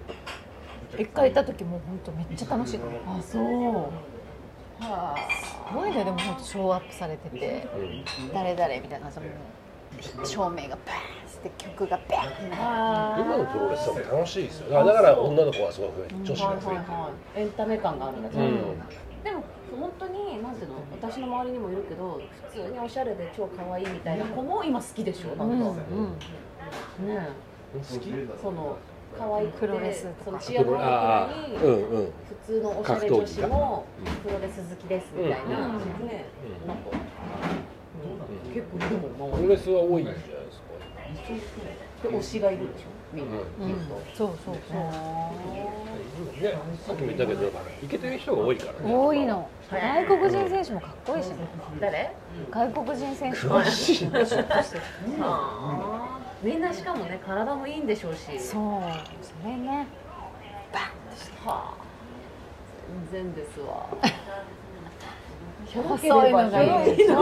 [0.97, 2.79] 一回行った時もう本当めっちゃ楽しい。
[3.07, 3.43] あそう。
[4.79, 6.03] はすごいね。
[6.03, 7.67] でも本当ショーアップされてて。
[8.33, 9.27] 誰々みたいなその
[10.25, 11.12] 照明がバーン
[11.43, 14.69] って曲がンってあ今のプロレスは楽しいですよ。
[14.71, 17.41] だからだから女の子がすごい増えて女子が増えてはいはいはい。
[17.41, 18.33] エンタメ感があるんだ、うん。
[19.23, 19.43] でも
[19.79, 22.21] 本当になんていうの私の周りにもいるけど
[22.53, 25.35] 普通におしゃれで超可愛いみたいな子も今好きでしょ。
[25.35, 25.53] なんか、うん。
[25.59, 26.13] うん
[27.07, 27.27] ね
[27.73, 28.09] 好き？
[28.09, 28.77] えその
[29.17, 33.85] 可愛くてプロレスとかそのチアに普通のおしゃれ女子も
[34.23, 36.07] プロレス好きですみたいな、うん。
[36.07, 36.25] ね
[36.63, 36.67] うん。
[36.67, 38.53] なんか、うん。
[38.53, 40.21] 結構いるもんなプロレスは多いんじゃない？
[42.01, 43.71] で推しがいるでしょみんな、うん。
[43.71, 43.79] うん。
[44.13, 44.77] そうそうそう。
[46.41, 46.53] ね
[46.85, 48.93] さっきも言ったけどだからイケてる人が多いからね。
[48.93, 49.47] 多いの。
[49.71, 51.35] 外国人選手もかっこいいしね。
[51.79, 52.11] 誰？
[52.51, 53.37] 外国人選手。
[53.39, 54.09] 詳しい。
[56.43, 58.39] みんなしかもね体もいいんでしょうし。
[58.39, 58.81] そう。
[59.21, 59.87] それね。
[61.45, 61.73] はあ。
[63.11, 63.87] 全然ですわ。
[65.73, 67.15] 細いのがいいでしょ。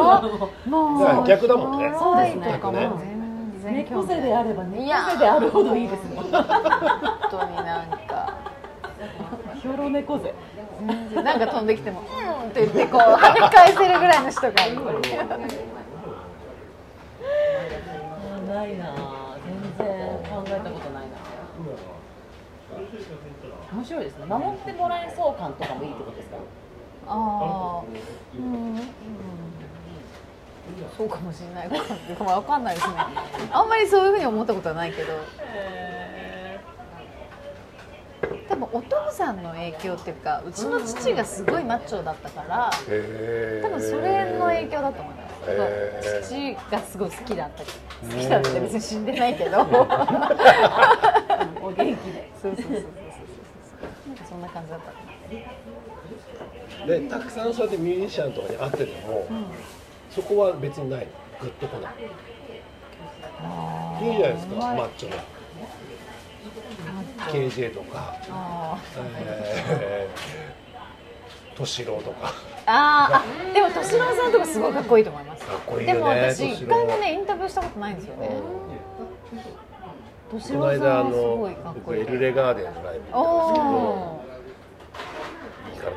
[0.65, 1.93] もだから逆だもんね。
[1.97, 2.47] そうですね。
[2.47, 2.89] 逆ね
[3.62, 6.15] 全然猫背であれば猫背であるほどいいですね。
[6.17, 8.38] 本当になんか。
[9.62, 10.34] ヒョロ猫背。
[11.21, 12.02] なんか飛んできても
[12.43, 14.78] 「うん」って言ってこう跳ね返せるぐらいの人がいる。
[18.47, 18.86] ないな。
[19.45, 19.88] 全然
[20.30, 21.17] 考えたことないな。
[23.74, 24.26] 面白いですね。
[24.26, 26.38] 守ってもらえそう感とかもいいってことですか？
[27.08, 27.84] ああ
[28.38, 28.76] うん、うん、
[30.97, 31.69] そうかもしれない。
[32.19, 32.93] わかんないですね。
[33.52, 35.13] あんまりそういうふうに思ったことはないけど。
[38.47, 45.30] 多分お父さんの影響っていうかうちの父がすごいマッチョだったからへ多分それの影響だと思いま
[46.04, 46.21] す。
[46.30, 47.69] 父がすごい好きだった好
[48.19, 49.62] きだって別に死んでないけど。
[51.62, 52.30] お元気で。
[52.41, 54.10] そうそうそうそうそうそう。
[54.10, 54.91] なんかそんな感じだった。
[56.86, 59.28] でたくさんそうやってミュージシャンとかに会ってても、
[60.12, 61.08] そこは別にない
[61.39, 61.93] グッとこない？
[64.10, 65.15] いいじゃないですかマッチョな
[67.32, 68.15] KJ とか。
[68.30, 68.78] あ
[69.80, 70.41] えー
[71.58, 72.28] 敏郎とか。
[72.28, 72.32] ー。
[72.65, 73.52] あー。
[73.52, 75.45] あでも敏郎さんとかすごいかっこいいと思います。
[75.45, 78.30] かっこいいよねでも私敏郎一回もねインタビューしたことないんですよね。
[80.32, 83.80] 敏郎この間あさんはすごのいかっこ僕エいいルレガーデンのライブお行ったんで
[84.21, 84.31] すけど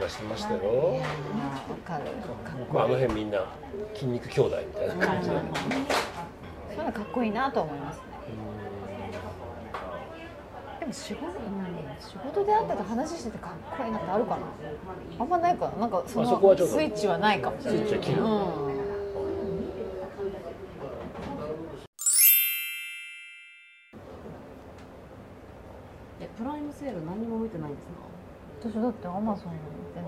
[0.05, 2.05] おいい体してましたよ、ーわかる。
[2.05, 3.45] かっこまあ、あの辺みんな
[3.95, 5.67] 筋肉兄弟みたいな感じなんでそ
[6.75, 8.05] ういうのかっこいいなと思いますね。
[10.81, 11.33] でも仕事、うん、
[12.01, 14.43] 仕事で会ってて話しててかっこいいなってあるかな。
[15.19, 15.77] あんまないかな。
[15.81, 17.61] なんかそまあそこはちょっとのスイッチはないかも。
[17.61, 18.75] しれないスイッチは切るうん。
[26.21, 28.14] えプライムセール何も見てないんですか？
[28.65, 29.53] 私だってアマゾン
[29.95, 30.05] 全然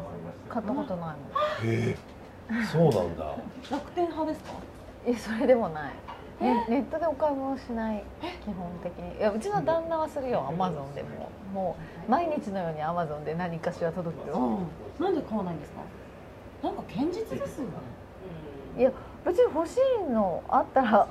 [0.49, 1.17] 買ったことない
[1.67, 1.73] もん。
[1.73, 1.97] へえ。
[2.73, 3.25] そうなんだ。
[3.71, 4.51] 楽天派ですか？
[5.07, 5.93] えそれでもない。
[6.41, 8.03] ねネットでお買い物しない。
[8.45, 9.19] 基本的に。
[9.19, 11.09] いやうちの旦那はするよアマゾンでも。
[11.53, 14.59] もう毎日のようにアマゾンで何かしら届くよ。
[14.99, 15.81] なんで買わないんですか？
[16.69, 17.71] なんか堅実ですよね。
[18.79, 18.91] いや
[19.25, 21.09] 別に欲しいのあったら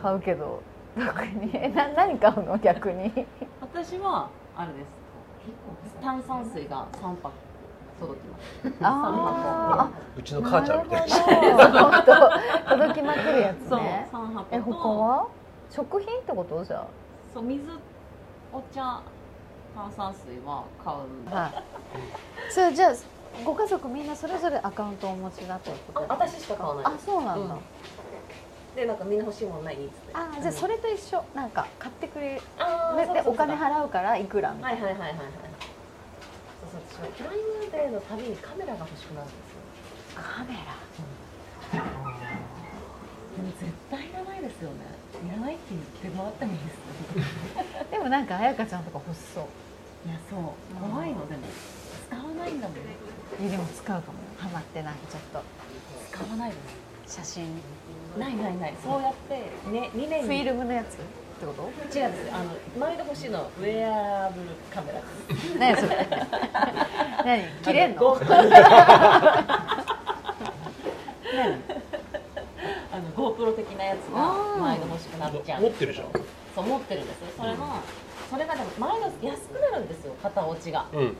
[0.00, 0.62] 買うけど
[0.96, 1.50] 特に。
[1.54, 2.56] えな何買うの？
[2.58, 3.12] 逆に。
[3.60, 4.97] 私はあれです
[6.02, 7.30] 炭酸水が3箱
[8.00, 8.74] 届きます。
[8.82, 11.26] あ うちの母ちゃんみたいな。
[11.26, 11.90] なるほど。
[11.90, 14.08] 本当届きまくるやつね。
[14.12, 14.46] 3箱と。
[14.52, 15.26] え他は
[15.70, 16.64] 食品ってこと？
[16.64, 16.86] じゃ
[17.34, 17.62] そう水
[18.52, 19.00] お茶
[19.74, 20.98] 炭酸水は買う。
[21.30, 21.52] あはい。
[22.50, 22.92] それじゃあ
[23.44, 27.60] ご家族みんなそれぞれアカウントをお持ちだということあ私しか買わないあそうなんだ、うん
[28.78, 29.74] でなんかみんな欲しいものない？
[29.74, 30.12] っつって。
[30.14, 31.20] あじゃあそれと一緒。
[31.34, 32.40] なんか買ってくれる
[32.96, 35.30] ででお金払うからいくらみたいな、はいはいはいはいはい。
[36.70, 39.58] そうそう私はプライムデーのたびにカメラが欲しくなるんですよ。
[40.14, 40.60] カメで
[43.42, 44.76] も絶対いらないですよね。
[45.26, 46.78] いらないって言ってもらってもいいです
[47.82, 49.46] ラ でもなんか彩香ちゃんとか欲しそう。
[50.06, 50.42] いやそう。
[50.78, 51.26] 怖いの。
[51.28, 51.42] でも
[52.06, 52.80] 使わないんだもんい
[53.44, 54.18] やでも使うかも。
[54.38, 55.42] ハマってなんかちょっと。
[56.14, 56.56] 使わないで
[57.06, 57.60] す写真
[58.18, 58.74] ないないない。
[58.82, 59.34] そうやって、
[59.70, 61.62] ね、2年フにィルムのやつってこと？
[61.98, 62.34] 違うんです。
[62.34, 63.90] あの前で欲しいのはウェア
[64.24, 65.06] ラブルカメラで
[65.40, 65.58] す。
[65.58, 66.06] 何それ？
[67.24, 67.42] 何？
[67.62, 68.12] 切れんの？
[68.12, 68.26] あ GoPro
[71.34, 71.62] 何？
[72.92, 75.62] あの GoPro 的なやつが前で欲しくなっちゃう。
[75.62, 76.06] 持ってるじゃん。
[76.54, 77.80] そう持ってるんですそれの
[78.28, 80.84] それがでも前の安くなるんですよ片落ちが。
[80.92, 81.12] うんうん。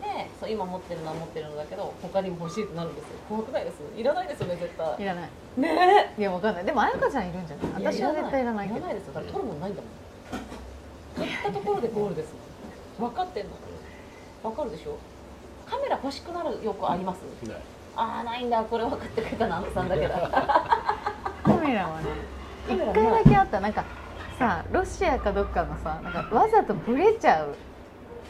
[0.00, 3.18] でそう今持ってるのは持ってるんだけど他にも欲しいってなるんですよ。
[3.28, 3.76] 怖くないです。
[3.96, 5.02] いらないですよね絶対。
[5.02, 5.30] いらない。
[5.56, 6.64] ねいやわかんない。
[6.64, 7.92] でも彩香ちゃんいるんじゃない？
[7.92, 8.78] 私は絶対いらないけど。
[8.78, 9.12] いらないですよ。
[9.14, 11.26] だから取るもんないんだもん。
[11.26, 12.32] 買ったところでゴールです。
[12.98, 13.50] もん分かってんの。
[14.42, 14.96] 分かるでしょ？
[15.68, 17.18] カメラ欲しくなる欲あります？
[17.48, 17.56] ない。
[17.96, 18.62] ああないんだ。
[18.62, 20.16] これ分かってくれたなあのさんだけだ。
[21.42, 22.06] カメラはね。
[22.68, 23.60] 一回だけあった。
[23.60, 23.84] なんか
[24.42, 27.54] さロシアかどっかのさなんかわざとブレちゃう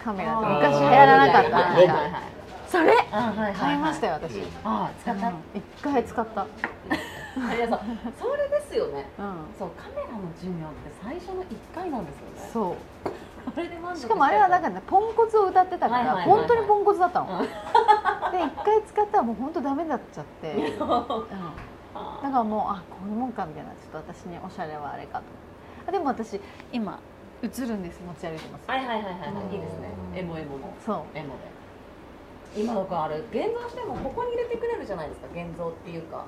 [0.05, 2.23] カメラって昔流行らなかった。
[2.69, 2.93] それ？
[3.55, 4.39] 買いましたよ私。
[4.39, 4.45] うん。
[4.65, 6.47] ああ使った、うん一回使った。
[7.33, 7.81] そう。
[8.19, 9.07] それですよね。
[9.19, 9.35] うん。
[9.59, 12.51] そうカメラの寿命って最初の1回なんですよね。
[12.53, 13.51] そう。
[13.55, 17.27] それで満足しかもあれはだからねポンコツを歌ってたから本当にポンコツだったの。
[17.41, 17.43] うん。
[17.43, 17.49] で
[18.45, 20.75] 一回使ったらもう本当ダメになっちゃって、 う。
[20.75, 20.85] ん、だ
[21.95, 25.25] あからもうあこういうもんかみたいなちょっと私におしゃれはあれかと
[25.87, 26.41] あでも私
[26.73, 26.99] 今
[27.43, 28.69] 映るんです持ち歩いてます。
[28.69, 29.55] はいはいはいはいはい。
[29.55, 29.89] いいですね。
[30.15, 31.19] エモエモのそう。
[31.19, 31.35] エモ
[32.55, 32.63] で。
[32.63, 36.25] 今だからあれ現像してもここに入れてくれるじゃないですか現像っていうか。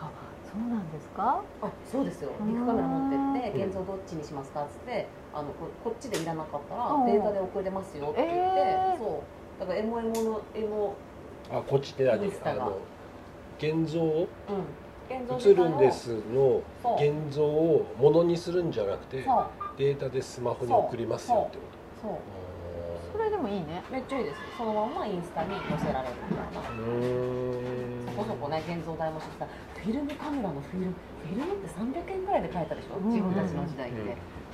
[0.00, 0.10] あ
[0.50, 1.42] そうなんですか？
[1.60, 2.30] あそうですよ。
[2.40, 2.46] うん。
[2.48, 7.06] ビッグカメラ持ってって現像どっちにしますかっつってあのここっちでいらなかったらうん。
[7.06, 8.98] データで送れますよって言って、えー。
[8.98, 9.22] そ
[9.58, 9.60] う。
[9.60, 10.96] だからエモエモのエモ
[11.52, 12.78] あこっちって何あの
[13.58, 14.04] 現像を？
[14.04, 14.26] うん。
[14.26, 16.62] 現像映るんですの
[16.96, 19.24] 現像をものにするんじゃなくて
[19.76, 21.62] データでスマホに送りますよってこ
[22.02, 22.12] そう。
[22.12, 22.18] と
[23.12, 23.82] それでもいいね。
[23.90, 24.36] めっちゃいいです。
[24.58, 26.60] そのままインスタに載せられるみたいな
[28.12, 29.46] そこそこね現像代もしてた。
[29.46, 30.94] フィルムカメラのフィルム。
[31.24, 32.98] フィルムって300円ぐらいで買えたでしょ？
[32.98, 33.10] うん。
[33.10, 34.06] 自分たちの時代って、うん。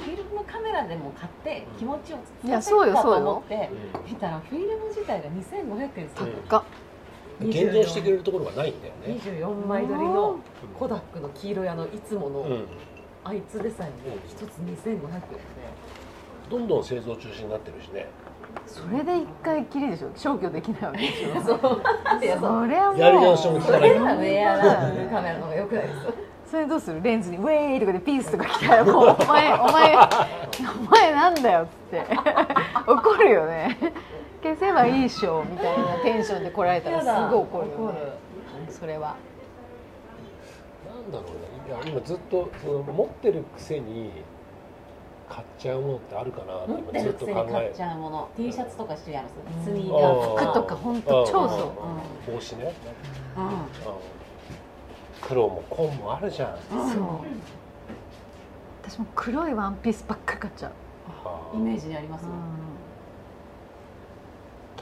[0.05, 3.31] フィルムカメラでも買って気持ちをいや伝えたとそうよそうよ。
[3.31, 3.71] 思って
[4.09, 6.63] 見たらフィルム自体が2500円ですよ、高っ。
[6.63, 6.84] うん
[7.41, 9.21] 現像してくれるところがないんだよね。
[9.21, 10.37] 24枚撮りの
[10.79, 12.67] コダックの黄色屋のいつもの、うん。
[13.25, 15.01] あいつでさえも一つ2500円で。
[16.51, 18.07] どんどん製造中止になってるしね。
[18.67, 20.11] それで一回きりでしょ？
[20.15, 21.41] 消去できないわけでしょ？
[21.43, 21.83] そう。
[22.23, 22.99] いやそれはもう。
[23.01, 23.91] やり直しも聞そかない。
[23.91, 25.95] れはウェアラブルカメラの方がよくないです
[26.51, 27.03] それどうする？
[27.03, 32.05] レンズに「ウェーイ!」とかでピースとか来たら もう「お前お前お前なんだよ」っつって。
[32.87, 33.77] 怒るよね
[34.45, 37.99] 消せばいいっしょみたいなテンションで来られたらすごい怒るよね。
[38.69, 39.17] それは
[40.87, 41.45] なんだろうね。
[41.67, 44.11] いや今ずっとその持ってるくせに
[45.31, 48.29] 買っちゃうものってあるかなって持ってるくせに買っちゃうもの。
[48.37, 49.29] T シャツとかしてやる
[49.65, 49.97] スニーカ
[50.51, 50.53] あー。
[50.53, 51.73] とか服とか本当超そ
[52.29, 52.75] う帽子ね。
[53.37, 53.45] うん。
[53.45, 53.53] うん
[55.27, 56.59] 黒も紺もあるじゃん。
[56.71, 56.81] そう。
[58.83, 60.69] 私も黒いワンピースばっかり買っちゃ
[61.55, 62.27] う、イメージにあります。
[62.27, 62.31] うん。
[62.31, 62.37] よ、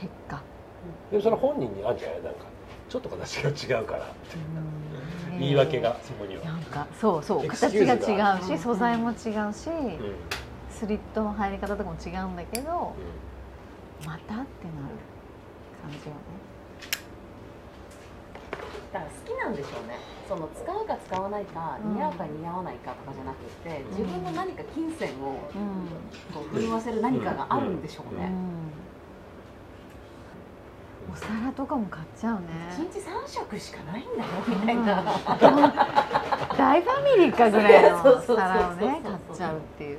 [0.02, 0.42] 結果。
[1.10, 2.22] でもそれ本人にあるんじゃない？
[2.24, 2.40] なんか
[2.88, 3.36] ちょっと形
[3.68, 4.10] が違うから。
[5.30, 5.38] うん。
[5.38, 10.14] 言い訳がそこには、なんかそうそう形が違うし素材も違うしうん。
[10.70, 12.94] スリットの入り方とかも違うんだけど
[14.04, 14.44] またってなる
[15.80, 16.20] 感じよね。
[18.92, 19.96] だから好きなんでしょうね。
[20.28, 21.94] その使うか使わないかうん。
[21.94, 28.51] 似合うか似合わないかとかじゃなくて自分の何か金銭をうこう震わせる何かがあるんでしょうね、ん、うん、
[31.12, 32.40] お皿とかも買っちゃうね。
[32.72, 35.03] 一日3食しかないんだよみたいな、
[36.57, 39.98] 大ファミリーかぐらいの皿をね買っちゃうっていう。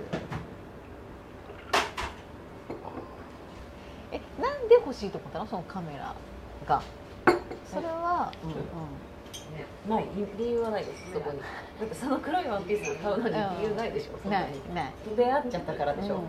[4.11, 5.45] えなんで欲しいと思ったの？
[5.45, 6.15] そのカメラ
[6.67, 6.81] が。
[7.71, 10.05] それは、うんうねない
[10.37, 11.11] 理由はないです。
[11.13, 11.39] そこに。
[11.39, 11.45] だ
[11.85, 14.33] ってその黒いワンピース買うのに理由ないでしょそん、ん。
[14.33, 14.93] なにない。
[15.15, 16.21] 出会っちゃったからでしょ、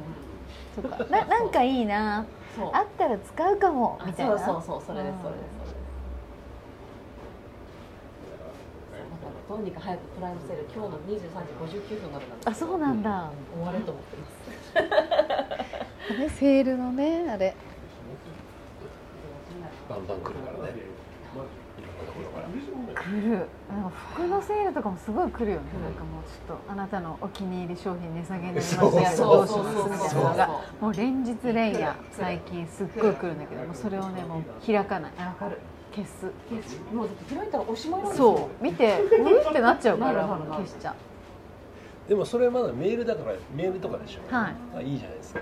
[0.76, 1.04] うんそうか。
[1.10, 2.24] ななんかいいな。
[2.56, 2.70] そう。
[2.72, 3.98] あったら使うかも。
[4.00, 4.38] あみたいな。
[4.38, 4.82] そうそうそう。
[4.86, 5.74] それですそれですそれです
[9.48, 11.18] どうにか早くプライムセール今日の23
[11.68, 13.30] 時59分までなんですあそうなんだ。
[13.54, 14.26] 終わると思ってま
[16.16, 16.18] す。
[16.18, 17.54] ねセールのねあれ。
[19.88, 20.74] バンバン来るからね
[22.94, 23.48] 来る。
[23.68, 28.90] なんか服のセールとかもすごい来るよね、なんかもうちょっとあなたのお気に入り商品値下げになりましたけど。
[28.92, 33.64] どうしますみたいなのがもう連日連夜最近すっごい来るんだけど。
[33.64, 35.12] もうそれをねもう開かない。
[35.18, 35.58] わかる。
[35.94, 36.26] 消す。
[36.94, 38.64] もうだって開いたらおしまいなんですよそう。
[38.64, 40.94] 見てうってなっちゃうから消しちゃ
[42.08, 44.34] でもそれまだメールだからメールとかでしょ。
[44.34, 44.54] はい。
[44.76, 45.40] あいいじゃないですか。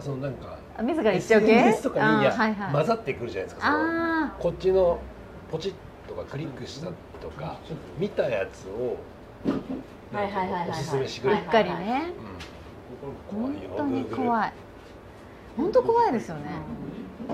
[0.00, 2.72] そのなんかう自ら言っちゃう系？SNS とかにはいはい。
[2.72, 4.34] 混ざってくるじゃないですか。
[4.38, 4.98] こっちの
[5.50, 5.72] ポチッ
[6.08, 6.86] とかクリックした
[7.20, 7.58] とか
[7.98, 8.96] 見たやつを
[10.12, 12.02] はいはいはいはいはいおすすめしてくあうっれる、かりね。
[13.32, 13.40] うん。
[13.40, 14.52] 本当に怖い
[15.56, 16.50] 本当怖いですよね。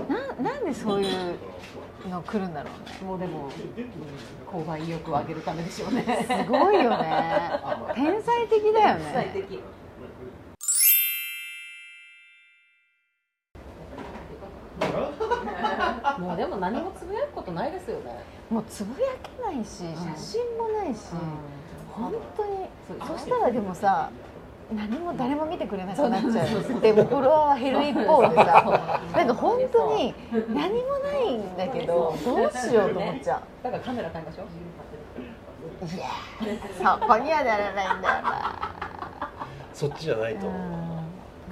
[0.09, 1.39] ななんでそういう
[2.09, 3.07] の来るんだろうね。
[3.07, 3.51] もうでも
[4.51, 6.05] 購買意欲を上げるためでしょうね。
[6.27, 7.61] すごいよね。
[7.95, 9.11] 天才的だよね。
[9.13, 9.63] 最適
[16.19, 17.06] もうでも何もつ
[17.37, 19.95] ことないですよね、もうつぶやけないしん。
[19.95, 21.13] 写真もないし、
[21.93, 22.67] 本当に
[23.07, 24.11] そしたらでもさ
[24.75, 26.81] 何も誰も見てくれなくなっちゃう。
[26.81, 30.15] でもフォロワーは減る一方でさなんか本当に
[30.49, 34.47] 何もないんだけどどうしようと思っちゃだからカメラ買いましょう。
[34.47, 34.49] う
[35.95, 36.07] いや
[36.99, 38.73] そこにはならないんだよな
[39.75, 40.51] そっちじゃないと、う。
[40.51, 40.86] ん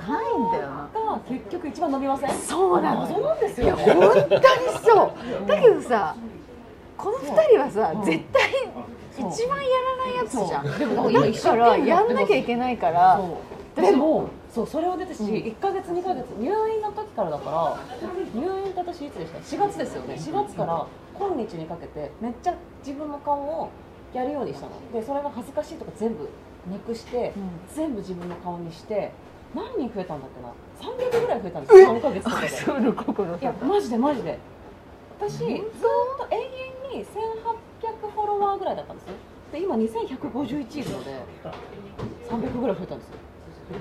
[0.07, 0.69] ないんだよ。
[0.69, 4.43] なが結局一番伸びませんそうなの謎なんですいやよね本当に
[4.85, 5.15] そ
[5.45, 5.49] う。
[5.49, 6.17] だけどさ
[6.97, 7.99] この二人はさう。
[7.99, 8.43] ん絶対
[9.17, 10.79] 一番やらないやつじゃん。
[10.79, 13.17] でもだからやんなきゃいけないから。
[13.17, 13.39] そ
[13.79, 13.83] う。
[13.83, 17.77] でもそうそれを出てし、1か月2か月入院の時からだから
[18.33, 20.15] 入院って私いつでした？4月ですよね。
[20.15, 20.87] 4月から
[21.19, 22.55] 今日にかけてめっちゃ
[22.87, 23.71] 自分の顔を
[24.13, 24.73] やるようにしたの。
[24.93, 26.29] でそれが恥ずかしいとか全部
[26.71, 27.33] なくして、
[27.75, 29.11] 全部自分の顔にして
[29.55, 30.53] 何人増えたんだっけな
[30.93, 32.49] ？300ぐらい増えたんですよ3か月とかで。
[32.49, 34.39] そうの心いやマジでマジで。
[35.19, 35.63] 私ずーっ
[36.19, 39.07] と永遠に1800フォロワーぐらいだったんです。
[39.07, 39.15] よ
[39.53, 41.23] で今2151いるので
[42.29, 43.15] 300ぐらい増えたんですよ。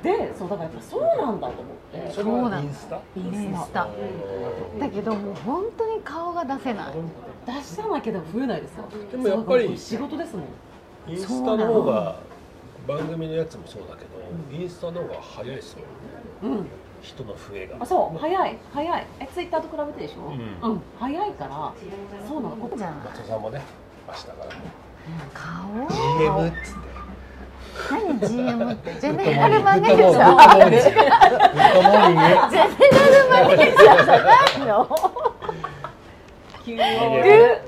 [0.02, 2.12] でそうだからやっぱそうなんだと思って。
[2.12, 3.02] それはインスタ。
[3.18, 3.90] インスタ。
[4.80, 6.94] だけどもう本当に顔が出せない。
[7.46, 8.86] 出さなきゃでも増えないですよ。
[9.12, 10.46] でもやっぱり仕事ですもん。
[11.12, 12.16] インスタの方が
[12.88, 14.13] 番組のやつもそうだけど、
[14.52, 15.80] インスタの方が早いですよ。
[16.44, 16.68] うん
[17.02, 17.76] 人の増えが。
[17.82, 18.18] あそう。
[18.18, 18.58] 早い。
[18.74, 19.08] 早い。
[19.20, 20.22] えツイッターと比べてでしょ？
[20.28, 20.72] うん。
[20.72, 21.74] うん、早いから。
[22.28, 22.56] そうなの。
[22.56, 22.96] ここじゃない。
[23.12, 23.62] 松尾さんもね
[24.08, 24.52] 明日からも
[25.34, 25.88] 顔。
[25.90, 26.94] GM っつって。
[27.92, 28.94] 何 GM って？
[29.02, 30.70] ジェグネラルマネージャー。
[30.70, 31.34] ジェネラル
[33.30, 34.32] マネージャーじゃな
[34.64, 34.88] いの。
[36.64, 37.60] QOL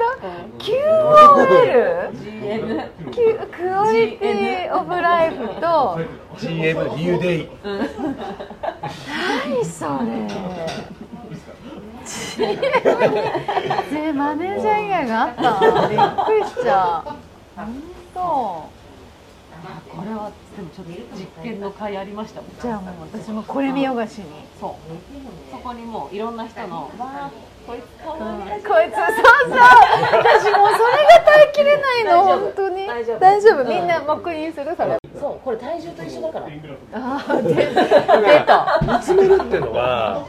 [0.58, 2.16] QOL?
[2.24, 2.82] GM
[3.16, 5.98] Q クオリティオブライフと
[6.38, 7.88] GM ニューデイ何
[9.64, 10.28] それ？
[13.90, 15.88] でマネージャー以外があった。
[15.88, 17.12] びっくりしちゃう
[17.56, 17.82] 本
[18.14, 18.70] 当こ
[20.06, 22.50] れはでもちょっと実験の会ありましたもん。
[22.62, 24.26] じゃあもう私もこれ見よがしに。
[24.60, 24.72] そう。
[25.52, 29.60] そこにもういろんな人の「わあこいつかわいいこいつそうそう。
[30.18, 32.86] 私もうそれが耐えきれないの本当に。
[32.86, 33.20] 大丈夫。
[33.20, 33.66] 大丈夫。
[33.66, 34.98] みんな黙認するそれ。
[35.20, 36.48] そうこれ体重と一緒だから。
[36.94, 37.66] ああ出出
[38.46, 38.80] た。
[38.82, 40.26] 見つめるっていうのは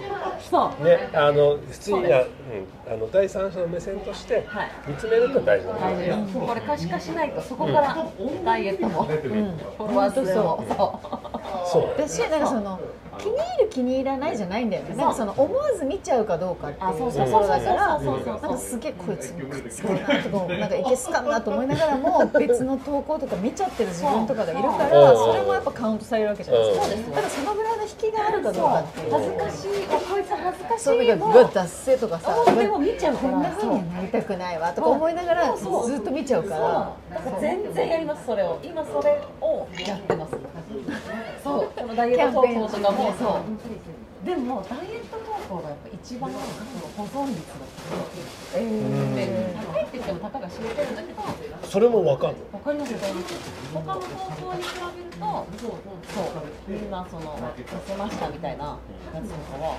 [0.50, 0.84] そう。
[0.84, 4.70] ねあの普通には、うん、あの第三者の目線としてはい。
[4.86, 8.06] 見つめるって大事なん大ですよね丈夫これ可視化しないとそこから
[8.44, 11.00] ダイエットも、フォロワー数もそ
[11.66, 11.68] う。
[11.70, 11.88] そう。
[11.98, 12.80] 私なんかその
[13.18, 14.94] 気に入る気に入らないじゃないんだよね。
[14.96, 26.66] なんかその思わず見ちゃうかどうかっていうあそうところだからなんかすげえこいつムカつくなとか なんかいけすかんなと思いながらも別の投稿とか見ちゃってる自分とかがいるからそれもやっぱカウントされるわけじゃない。
[26.66, 29.12] ですかそうですよただそのぐらいの引きがあるかどうかっていう。
[29.12, 31.14] 恥ずかしいあこいつ恥ずかしそうい。
[31.14, 33.32] もなんかうわ脱せとかさあでも見ちゃうから。
[33.32, 35.64] こんな風になりたくないわとか思いながらず
[35.96, 36.60] っと見ちゃうから。
[36.60, 38.58] だから全然やりますそれを。
[38.62, 40.32] 今それをやってます
[41.42, 41.70] そう。
[41.76, 43.14] このダイエット投稿とかも。
[43.18, 43.40] そ
[44.24, 44.26] う。
[44.26, 45.16] でもダイエット
[45.48, 46.44] 投稿がやっぱ一番その
[46.96, 47.54] 保存率が
[48.54, 50.96] えでー高いって言ってもたかが知れてるん。
[50.96, 51.22] だけど
[51.62, 52.34] それもわかん。
[52.34, 53.34] のわかりますわかります
[53.72, 55.78] 他の投稿に比べるとそう
[56.68, 56.90] みん。
[56.90, 58.78] なその痩せましたみたいな
[59.14, 59.78] やつとかは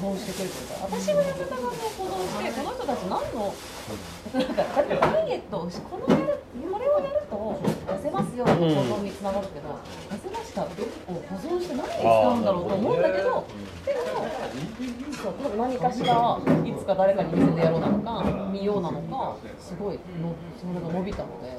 [0.00, 3.54] 保存してくれてるから私が痩せた画像を保存してこの人たち何の
[4.34, 4.54] なん。
[4.54, 6.38] かだってダイエットをしこのやる
[6.74, 7.36] これをやると
[7.86, 9.68] 痩せますよ保存につながるけど、
[10.10, 10.72] 痩せましたを保
[11.36, 12.44] 存して何に使うん。
[12.44, 13.02] だろうと思うん。
[13.02, 13.44] だけど、でも
[15.12, 20.00] そう多分何かしらいつか誰かに見せてやろうなのか見ようなのかすごいの
[20.58, 21.58] それが伸びたので。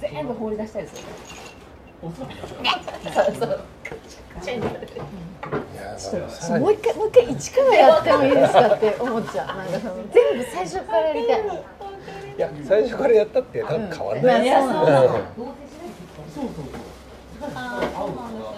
[0.00, 1.08] 全部放り出したいですよね。
[2.00, 2.28] そうそう。
[2.30, 2.36] い
[5.76, 9.46] やちょっとさらにもう一回もう一回一からやってもいいですかって思っちゃう。
[9.48, 11.40] なんかその全部最初からやりたい。
[11.44, 15.18] いや最初からやったって多分変わんない、あーそうなんで
[16.30, 16.38] す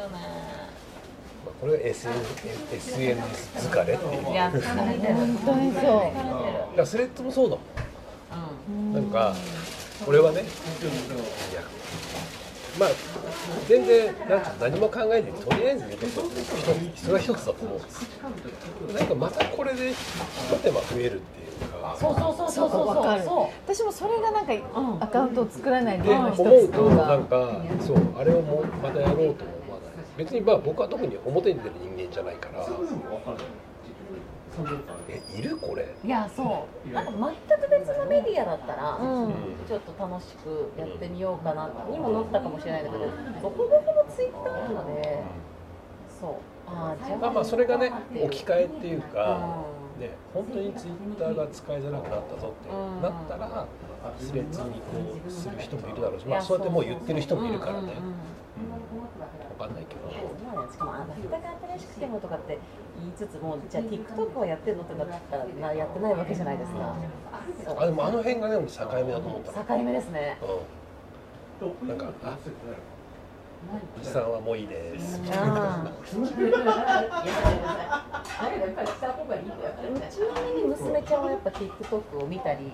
[0.00, 0.18] よね。
[1.62, 4.32] これが SNS, 疲れっていう。
[4.32, 4.50] いや。
[4.50, 4.60] 本
[5.46, 7.62] 当にそういやスレッズもそうだも
[8.90, 8.92] ん。
[8.92, 9.32] なんか
[10.08, 10.44] 俺はねい
[11.54, 11.62] や
[12.80, 12.88] まあ
[13.68, 16.24] 全然なんか何も考えずにとりあえず言うとそう
[16.96, 18.08] それは一つだと思うんです
[18.98, 19.96] なんかまたこれで一
[20.64, 21.20] 手間増えるっていう
[21.80, 21.96] か。
[21.96, 23.22] そうそうそうそうそうわかる。
[23.22, 24.98] そ私もそれがなんかん。
[25.00, 29.61] アカウントを作らない理で思うととなんかかそうあれをもうまたやろうとも思わない
[30.16, 32.66] 別にまあ僕は特に表に出る人間じゃないから。
[35.08, 35.56] えいる？
[35.56, 35.82] これ。
[36.04, 36.06] う。
[36.06, 36.92] いやそう。
[36.92, 37.12] なんか
[37.48, 39.32] 全く別のメディアだったら、うん。
[39.66, 43.04] ちょっと楽しくやってみようかなにもなったかもしれないんだけど、
[43.40, 45.22] ほぼほぼツイッターなので、
[46.20, 46.32] そう。
[46.66, 49.64] あーじゃあまあまあそれがね置き換えっていうか、
[49.96, 53.66] うね本当にツイッターが使いづらくなったぞってうんなったら
[54.18, 54.80] スレッズにこ
[55.26, 56.58] うする人もいるだろうし、まあそう。
[56.58, 58.14] やってもう言ってる人もいるからね、うんうんうん
[59.00, 60.10] わかんないけど。
[60.10, 61.38] 今ねしかもあの人が
[61.78, 62.58] 新しくてもとかって
[62.98, 66.94] 言いつつもじゃあ TikTok はやってんのってなったらなやってないわけじゃないですか。
[67.78, 69.78] あでもあの辺がね俺境目だと思ったの。
[69.78, 70.38] 境目ですね。
[70.42, 71.88] うん。
[71.88, 72.36] なんかあ
[73.96, 75.18] おじさんはもういいです。
[75.18, 75.24] うん。
[75.30, 75.40] ちな
[80.42, 82.72] みに娘ちゃんはやっぱ TikTok を見たり。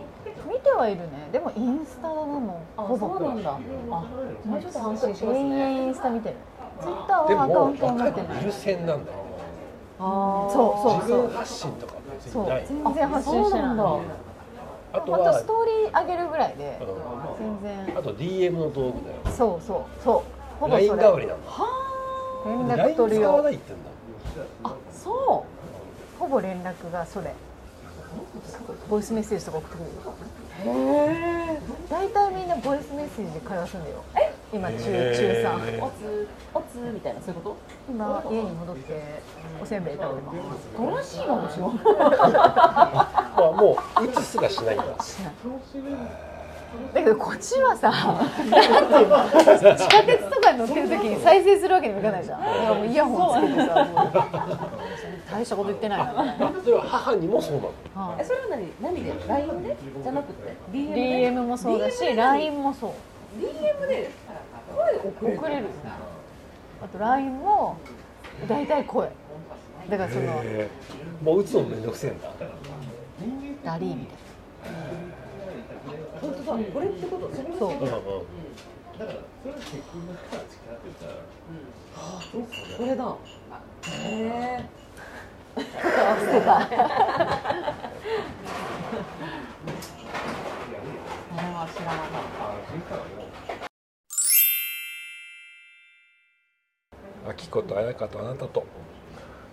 [0.69, 1.29] 見てはいるね。
[1.33, 3.09] でもインスタだなもうあ、ほぼ。
[3.09, 3.51] そうなんだ。
[3.51, 3.59] あ、
[4.45, 5.49] もうちょっと安心し永ますね。
[5.49, 6.35] 遠インスタ見てる
[6.81, 9.13] ツイッターではアカウもントを持ってない若い子いる線なんだ。
[9.13, 9.19] よ。
[9.99, 10.53] あー。
[10.53, 12.67] そうそう自分発信とか別そうにない。
[12.69, 13.63] 全然発信してない。
[13.63, 13.85] そうなんだ。
[14.91, 17.95] あと本当スはトーリー上げるぐらいでう全然。
[17.95, 19.37] んあと DM の道具だよ。
[19.37, 20.03] そうそう。
[20.03, 20.23] そう。
[20.61, 21.03] ほぼ LINE それ。
[21.03, 21.51] 代わりなんだ。
[22.47, 24.71] 連絡 LINE 取るよ使わないって言うんだ。
[24.71, 25.45] あ、そ
[26.19, 27.35] ほぼ連絡がそれ。
[28.89, 29.85] ボイスメッセージとか送ってくる。
[30.65, 30.69] へ
[31.55, 31.59] え。
[31.91, 34.05] 大体みんなボイスメッセージで会話するんだよ
[34.53, 37.57] 今中中へー3おつ、おつみたいなそういうこ
[37.89, 39.23] 今家に戻って
[39.63, 40.83] おせんべい食べてますと？
[40.83, 41.73] 正しいわ私も。
[41.85, 44.85] まあもう打つすらしないんだ。
[46.93, 52.41] だけどこっちはさなんていうの地下鉄とかに乗ってる時に再生するわけにもいかないじゃん。
[52.43, 54.13] いやもうイヤホンつけてさもう。
[55.31, 57.69] 大したこと言ってないなそれは母にもそうなの？
[57.95, 58.73] はえ、それは何？
[58.81, 62.93] 何で？LINE でじゃなくて？DM DM もそうだし LINE もそう。
[63.39, 64.11] DM で
[64.75, 65.37] 声送れる？
[65.39, 65.67] 送れる。
[66.83, 67.77] あと LINE も
[68.49, 69.11] 大体声。
[69.91, 70.43] だからその
[71.23, 72.31] もう打つのめんどくせえんだ。
[73.65, 74.07] ラリーみ
[76.21, 76.65] 本当だ。
[76.73, 77.29] これってこと？
[77.35, 77.89] それたいなそううんうん。
[82.77, 83.17] これだ。
[83.87, 83.91] へ
[84.25, 84.69] え。
[85.59, 86.77] 捨てたそれ
[91.55, 92.11] は知らなかっ
[97.25, 97.31] た。
[97.31, 98.65] あきことあやかとあなたと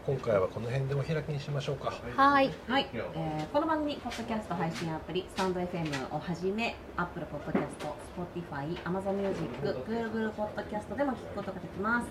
[0.06, 1.92] 今回はこの辺でお開きにしましょうか。
[2.16, 2.52] はい。
[2.68, 7.66] はい、えーこの番組ポッドキャスト配信アプリスタンド FM をはじめ Apple Podcast、
[8.14, 12.08] Spotify、Amazon Music、Google Podcast でも聞くことができます。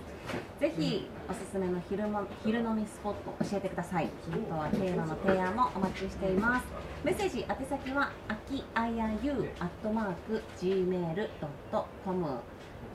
[0.59, 4.09] ぜひおすすめの昼も昼飲みスポット教えてください。
[4.29, 6.67] あとはテーマの提案もお待ちしています。
[7.05, 9.31] メッセージ宛先はあきあやゆ
[9.61, 12.41] アットマーク gmail.com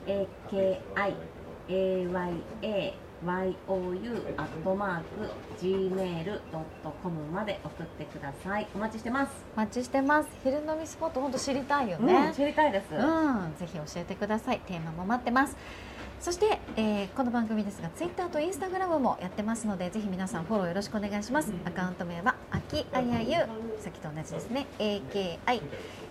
[0.06, 1.14] AKI
[3.24, 5.04] AYA YOU アットマーク
[5.60, 8.66] gmail.com まで送ってください。
[8.74, 9.32] お待ちしてます。
[9.54, 10.28] お待ちしてます。
[10.42, 14.60] 昼飲みスポット本当知りたいようんね、知りたいです、うん、ぜひ教えてください。
[14.60, 15.54] テーマも待ってます。
[16.20, 21.50] そして、えーこの番組ですがツイッターとインスタグラムもやってますのでぜひ皆さんフォローよろしくお願いします。
[21.64, 23.36] アカウント名はあきあやゆ
[23.80, 24.66] さっきと同じですね。
[24.78, 25.62] AKI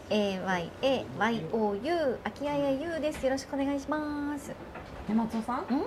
[0.10, 3.24] AYAYOU あきあやゆです。
[3.24, 4.51] よろしくお願いします。
[5.07, 5.60] で松尾さん？
[5.76, 5.86] ん？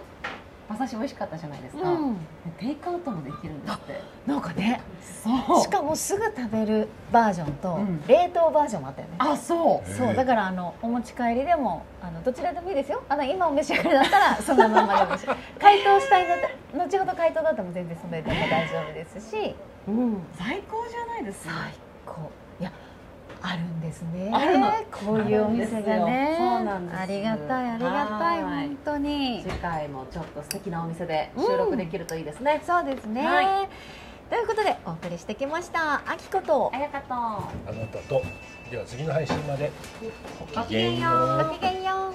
[0.72, 2.16] 馬刺し美味しかったじゃないですか、うん。
[2.58, 4.00] テイクアウトもできるんですって。
[4.26, 4.80] なんかね
[5.22, 5.60] そう。
[5.60, 8.02] しかもすぐ食べるバージョンとうん。
[8.06, 9.90] 冷凍バージョンもあったよね、あそう。
[9.90, 13.02] そうだからあのお持ち帰りでもあのどちらでもいいですよ。
[13.08, 15.26] あの今お召し上がりだったら そのままでもいいし
[15.60, 19.54] 解凍したいので後ほど解凍だっても全然それでも大丈夫ですし、
[19.88, 21.54] うん、最高じゃないですか。
[21.54, 21.72] 最
[22.06, 22.30] 高
[23.44, 24.30] あるんですね。
[24.32, 24.70] あるの？
[24.90, 26.36] こういうお店がね。
[26.38, 26.98] そうなんです。
[27.00, 28.68] ありがたいありがたいはい。
[28.68, 29.42] 本当に。
[29.42, 33.68] 次回もちょっと素敵なお店で収録できるといいですね、そうですね、はい。
[34.30, 35.96] ということでお送りしてきました。
[36.06, 36.70] あきこと。
[36.72, 37.14] あやかと。
[37.14, 38.22] あなたと。
[38.70, 39.70] では次の配信まで。
[40.54, 41.48] ごきげんよう。
[41.48, 42.14] ごきげんよう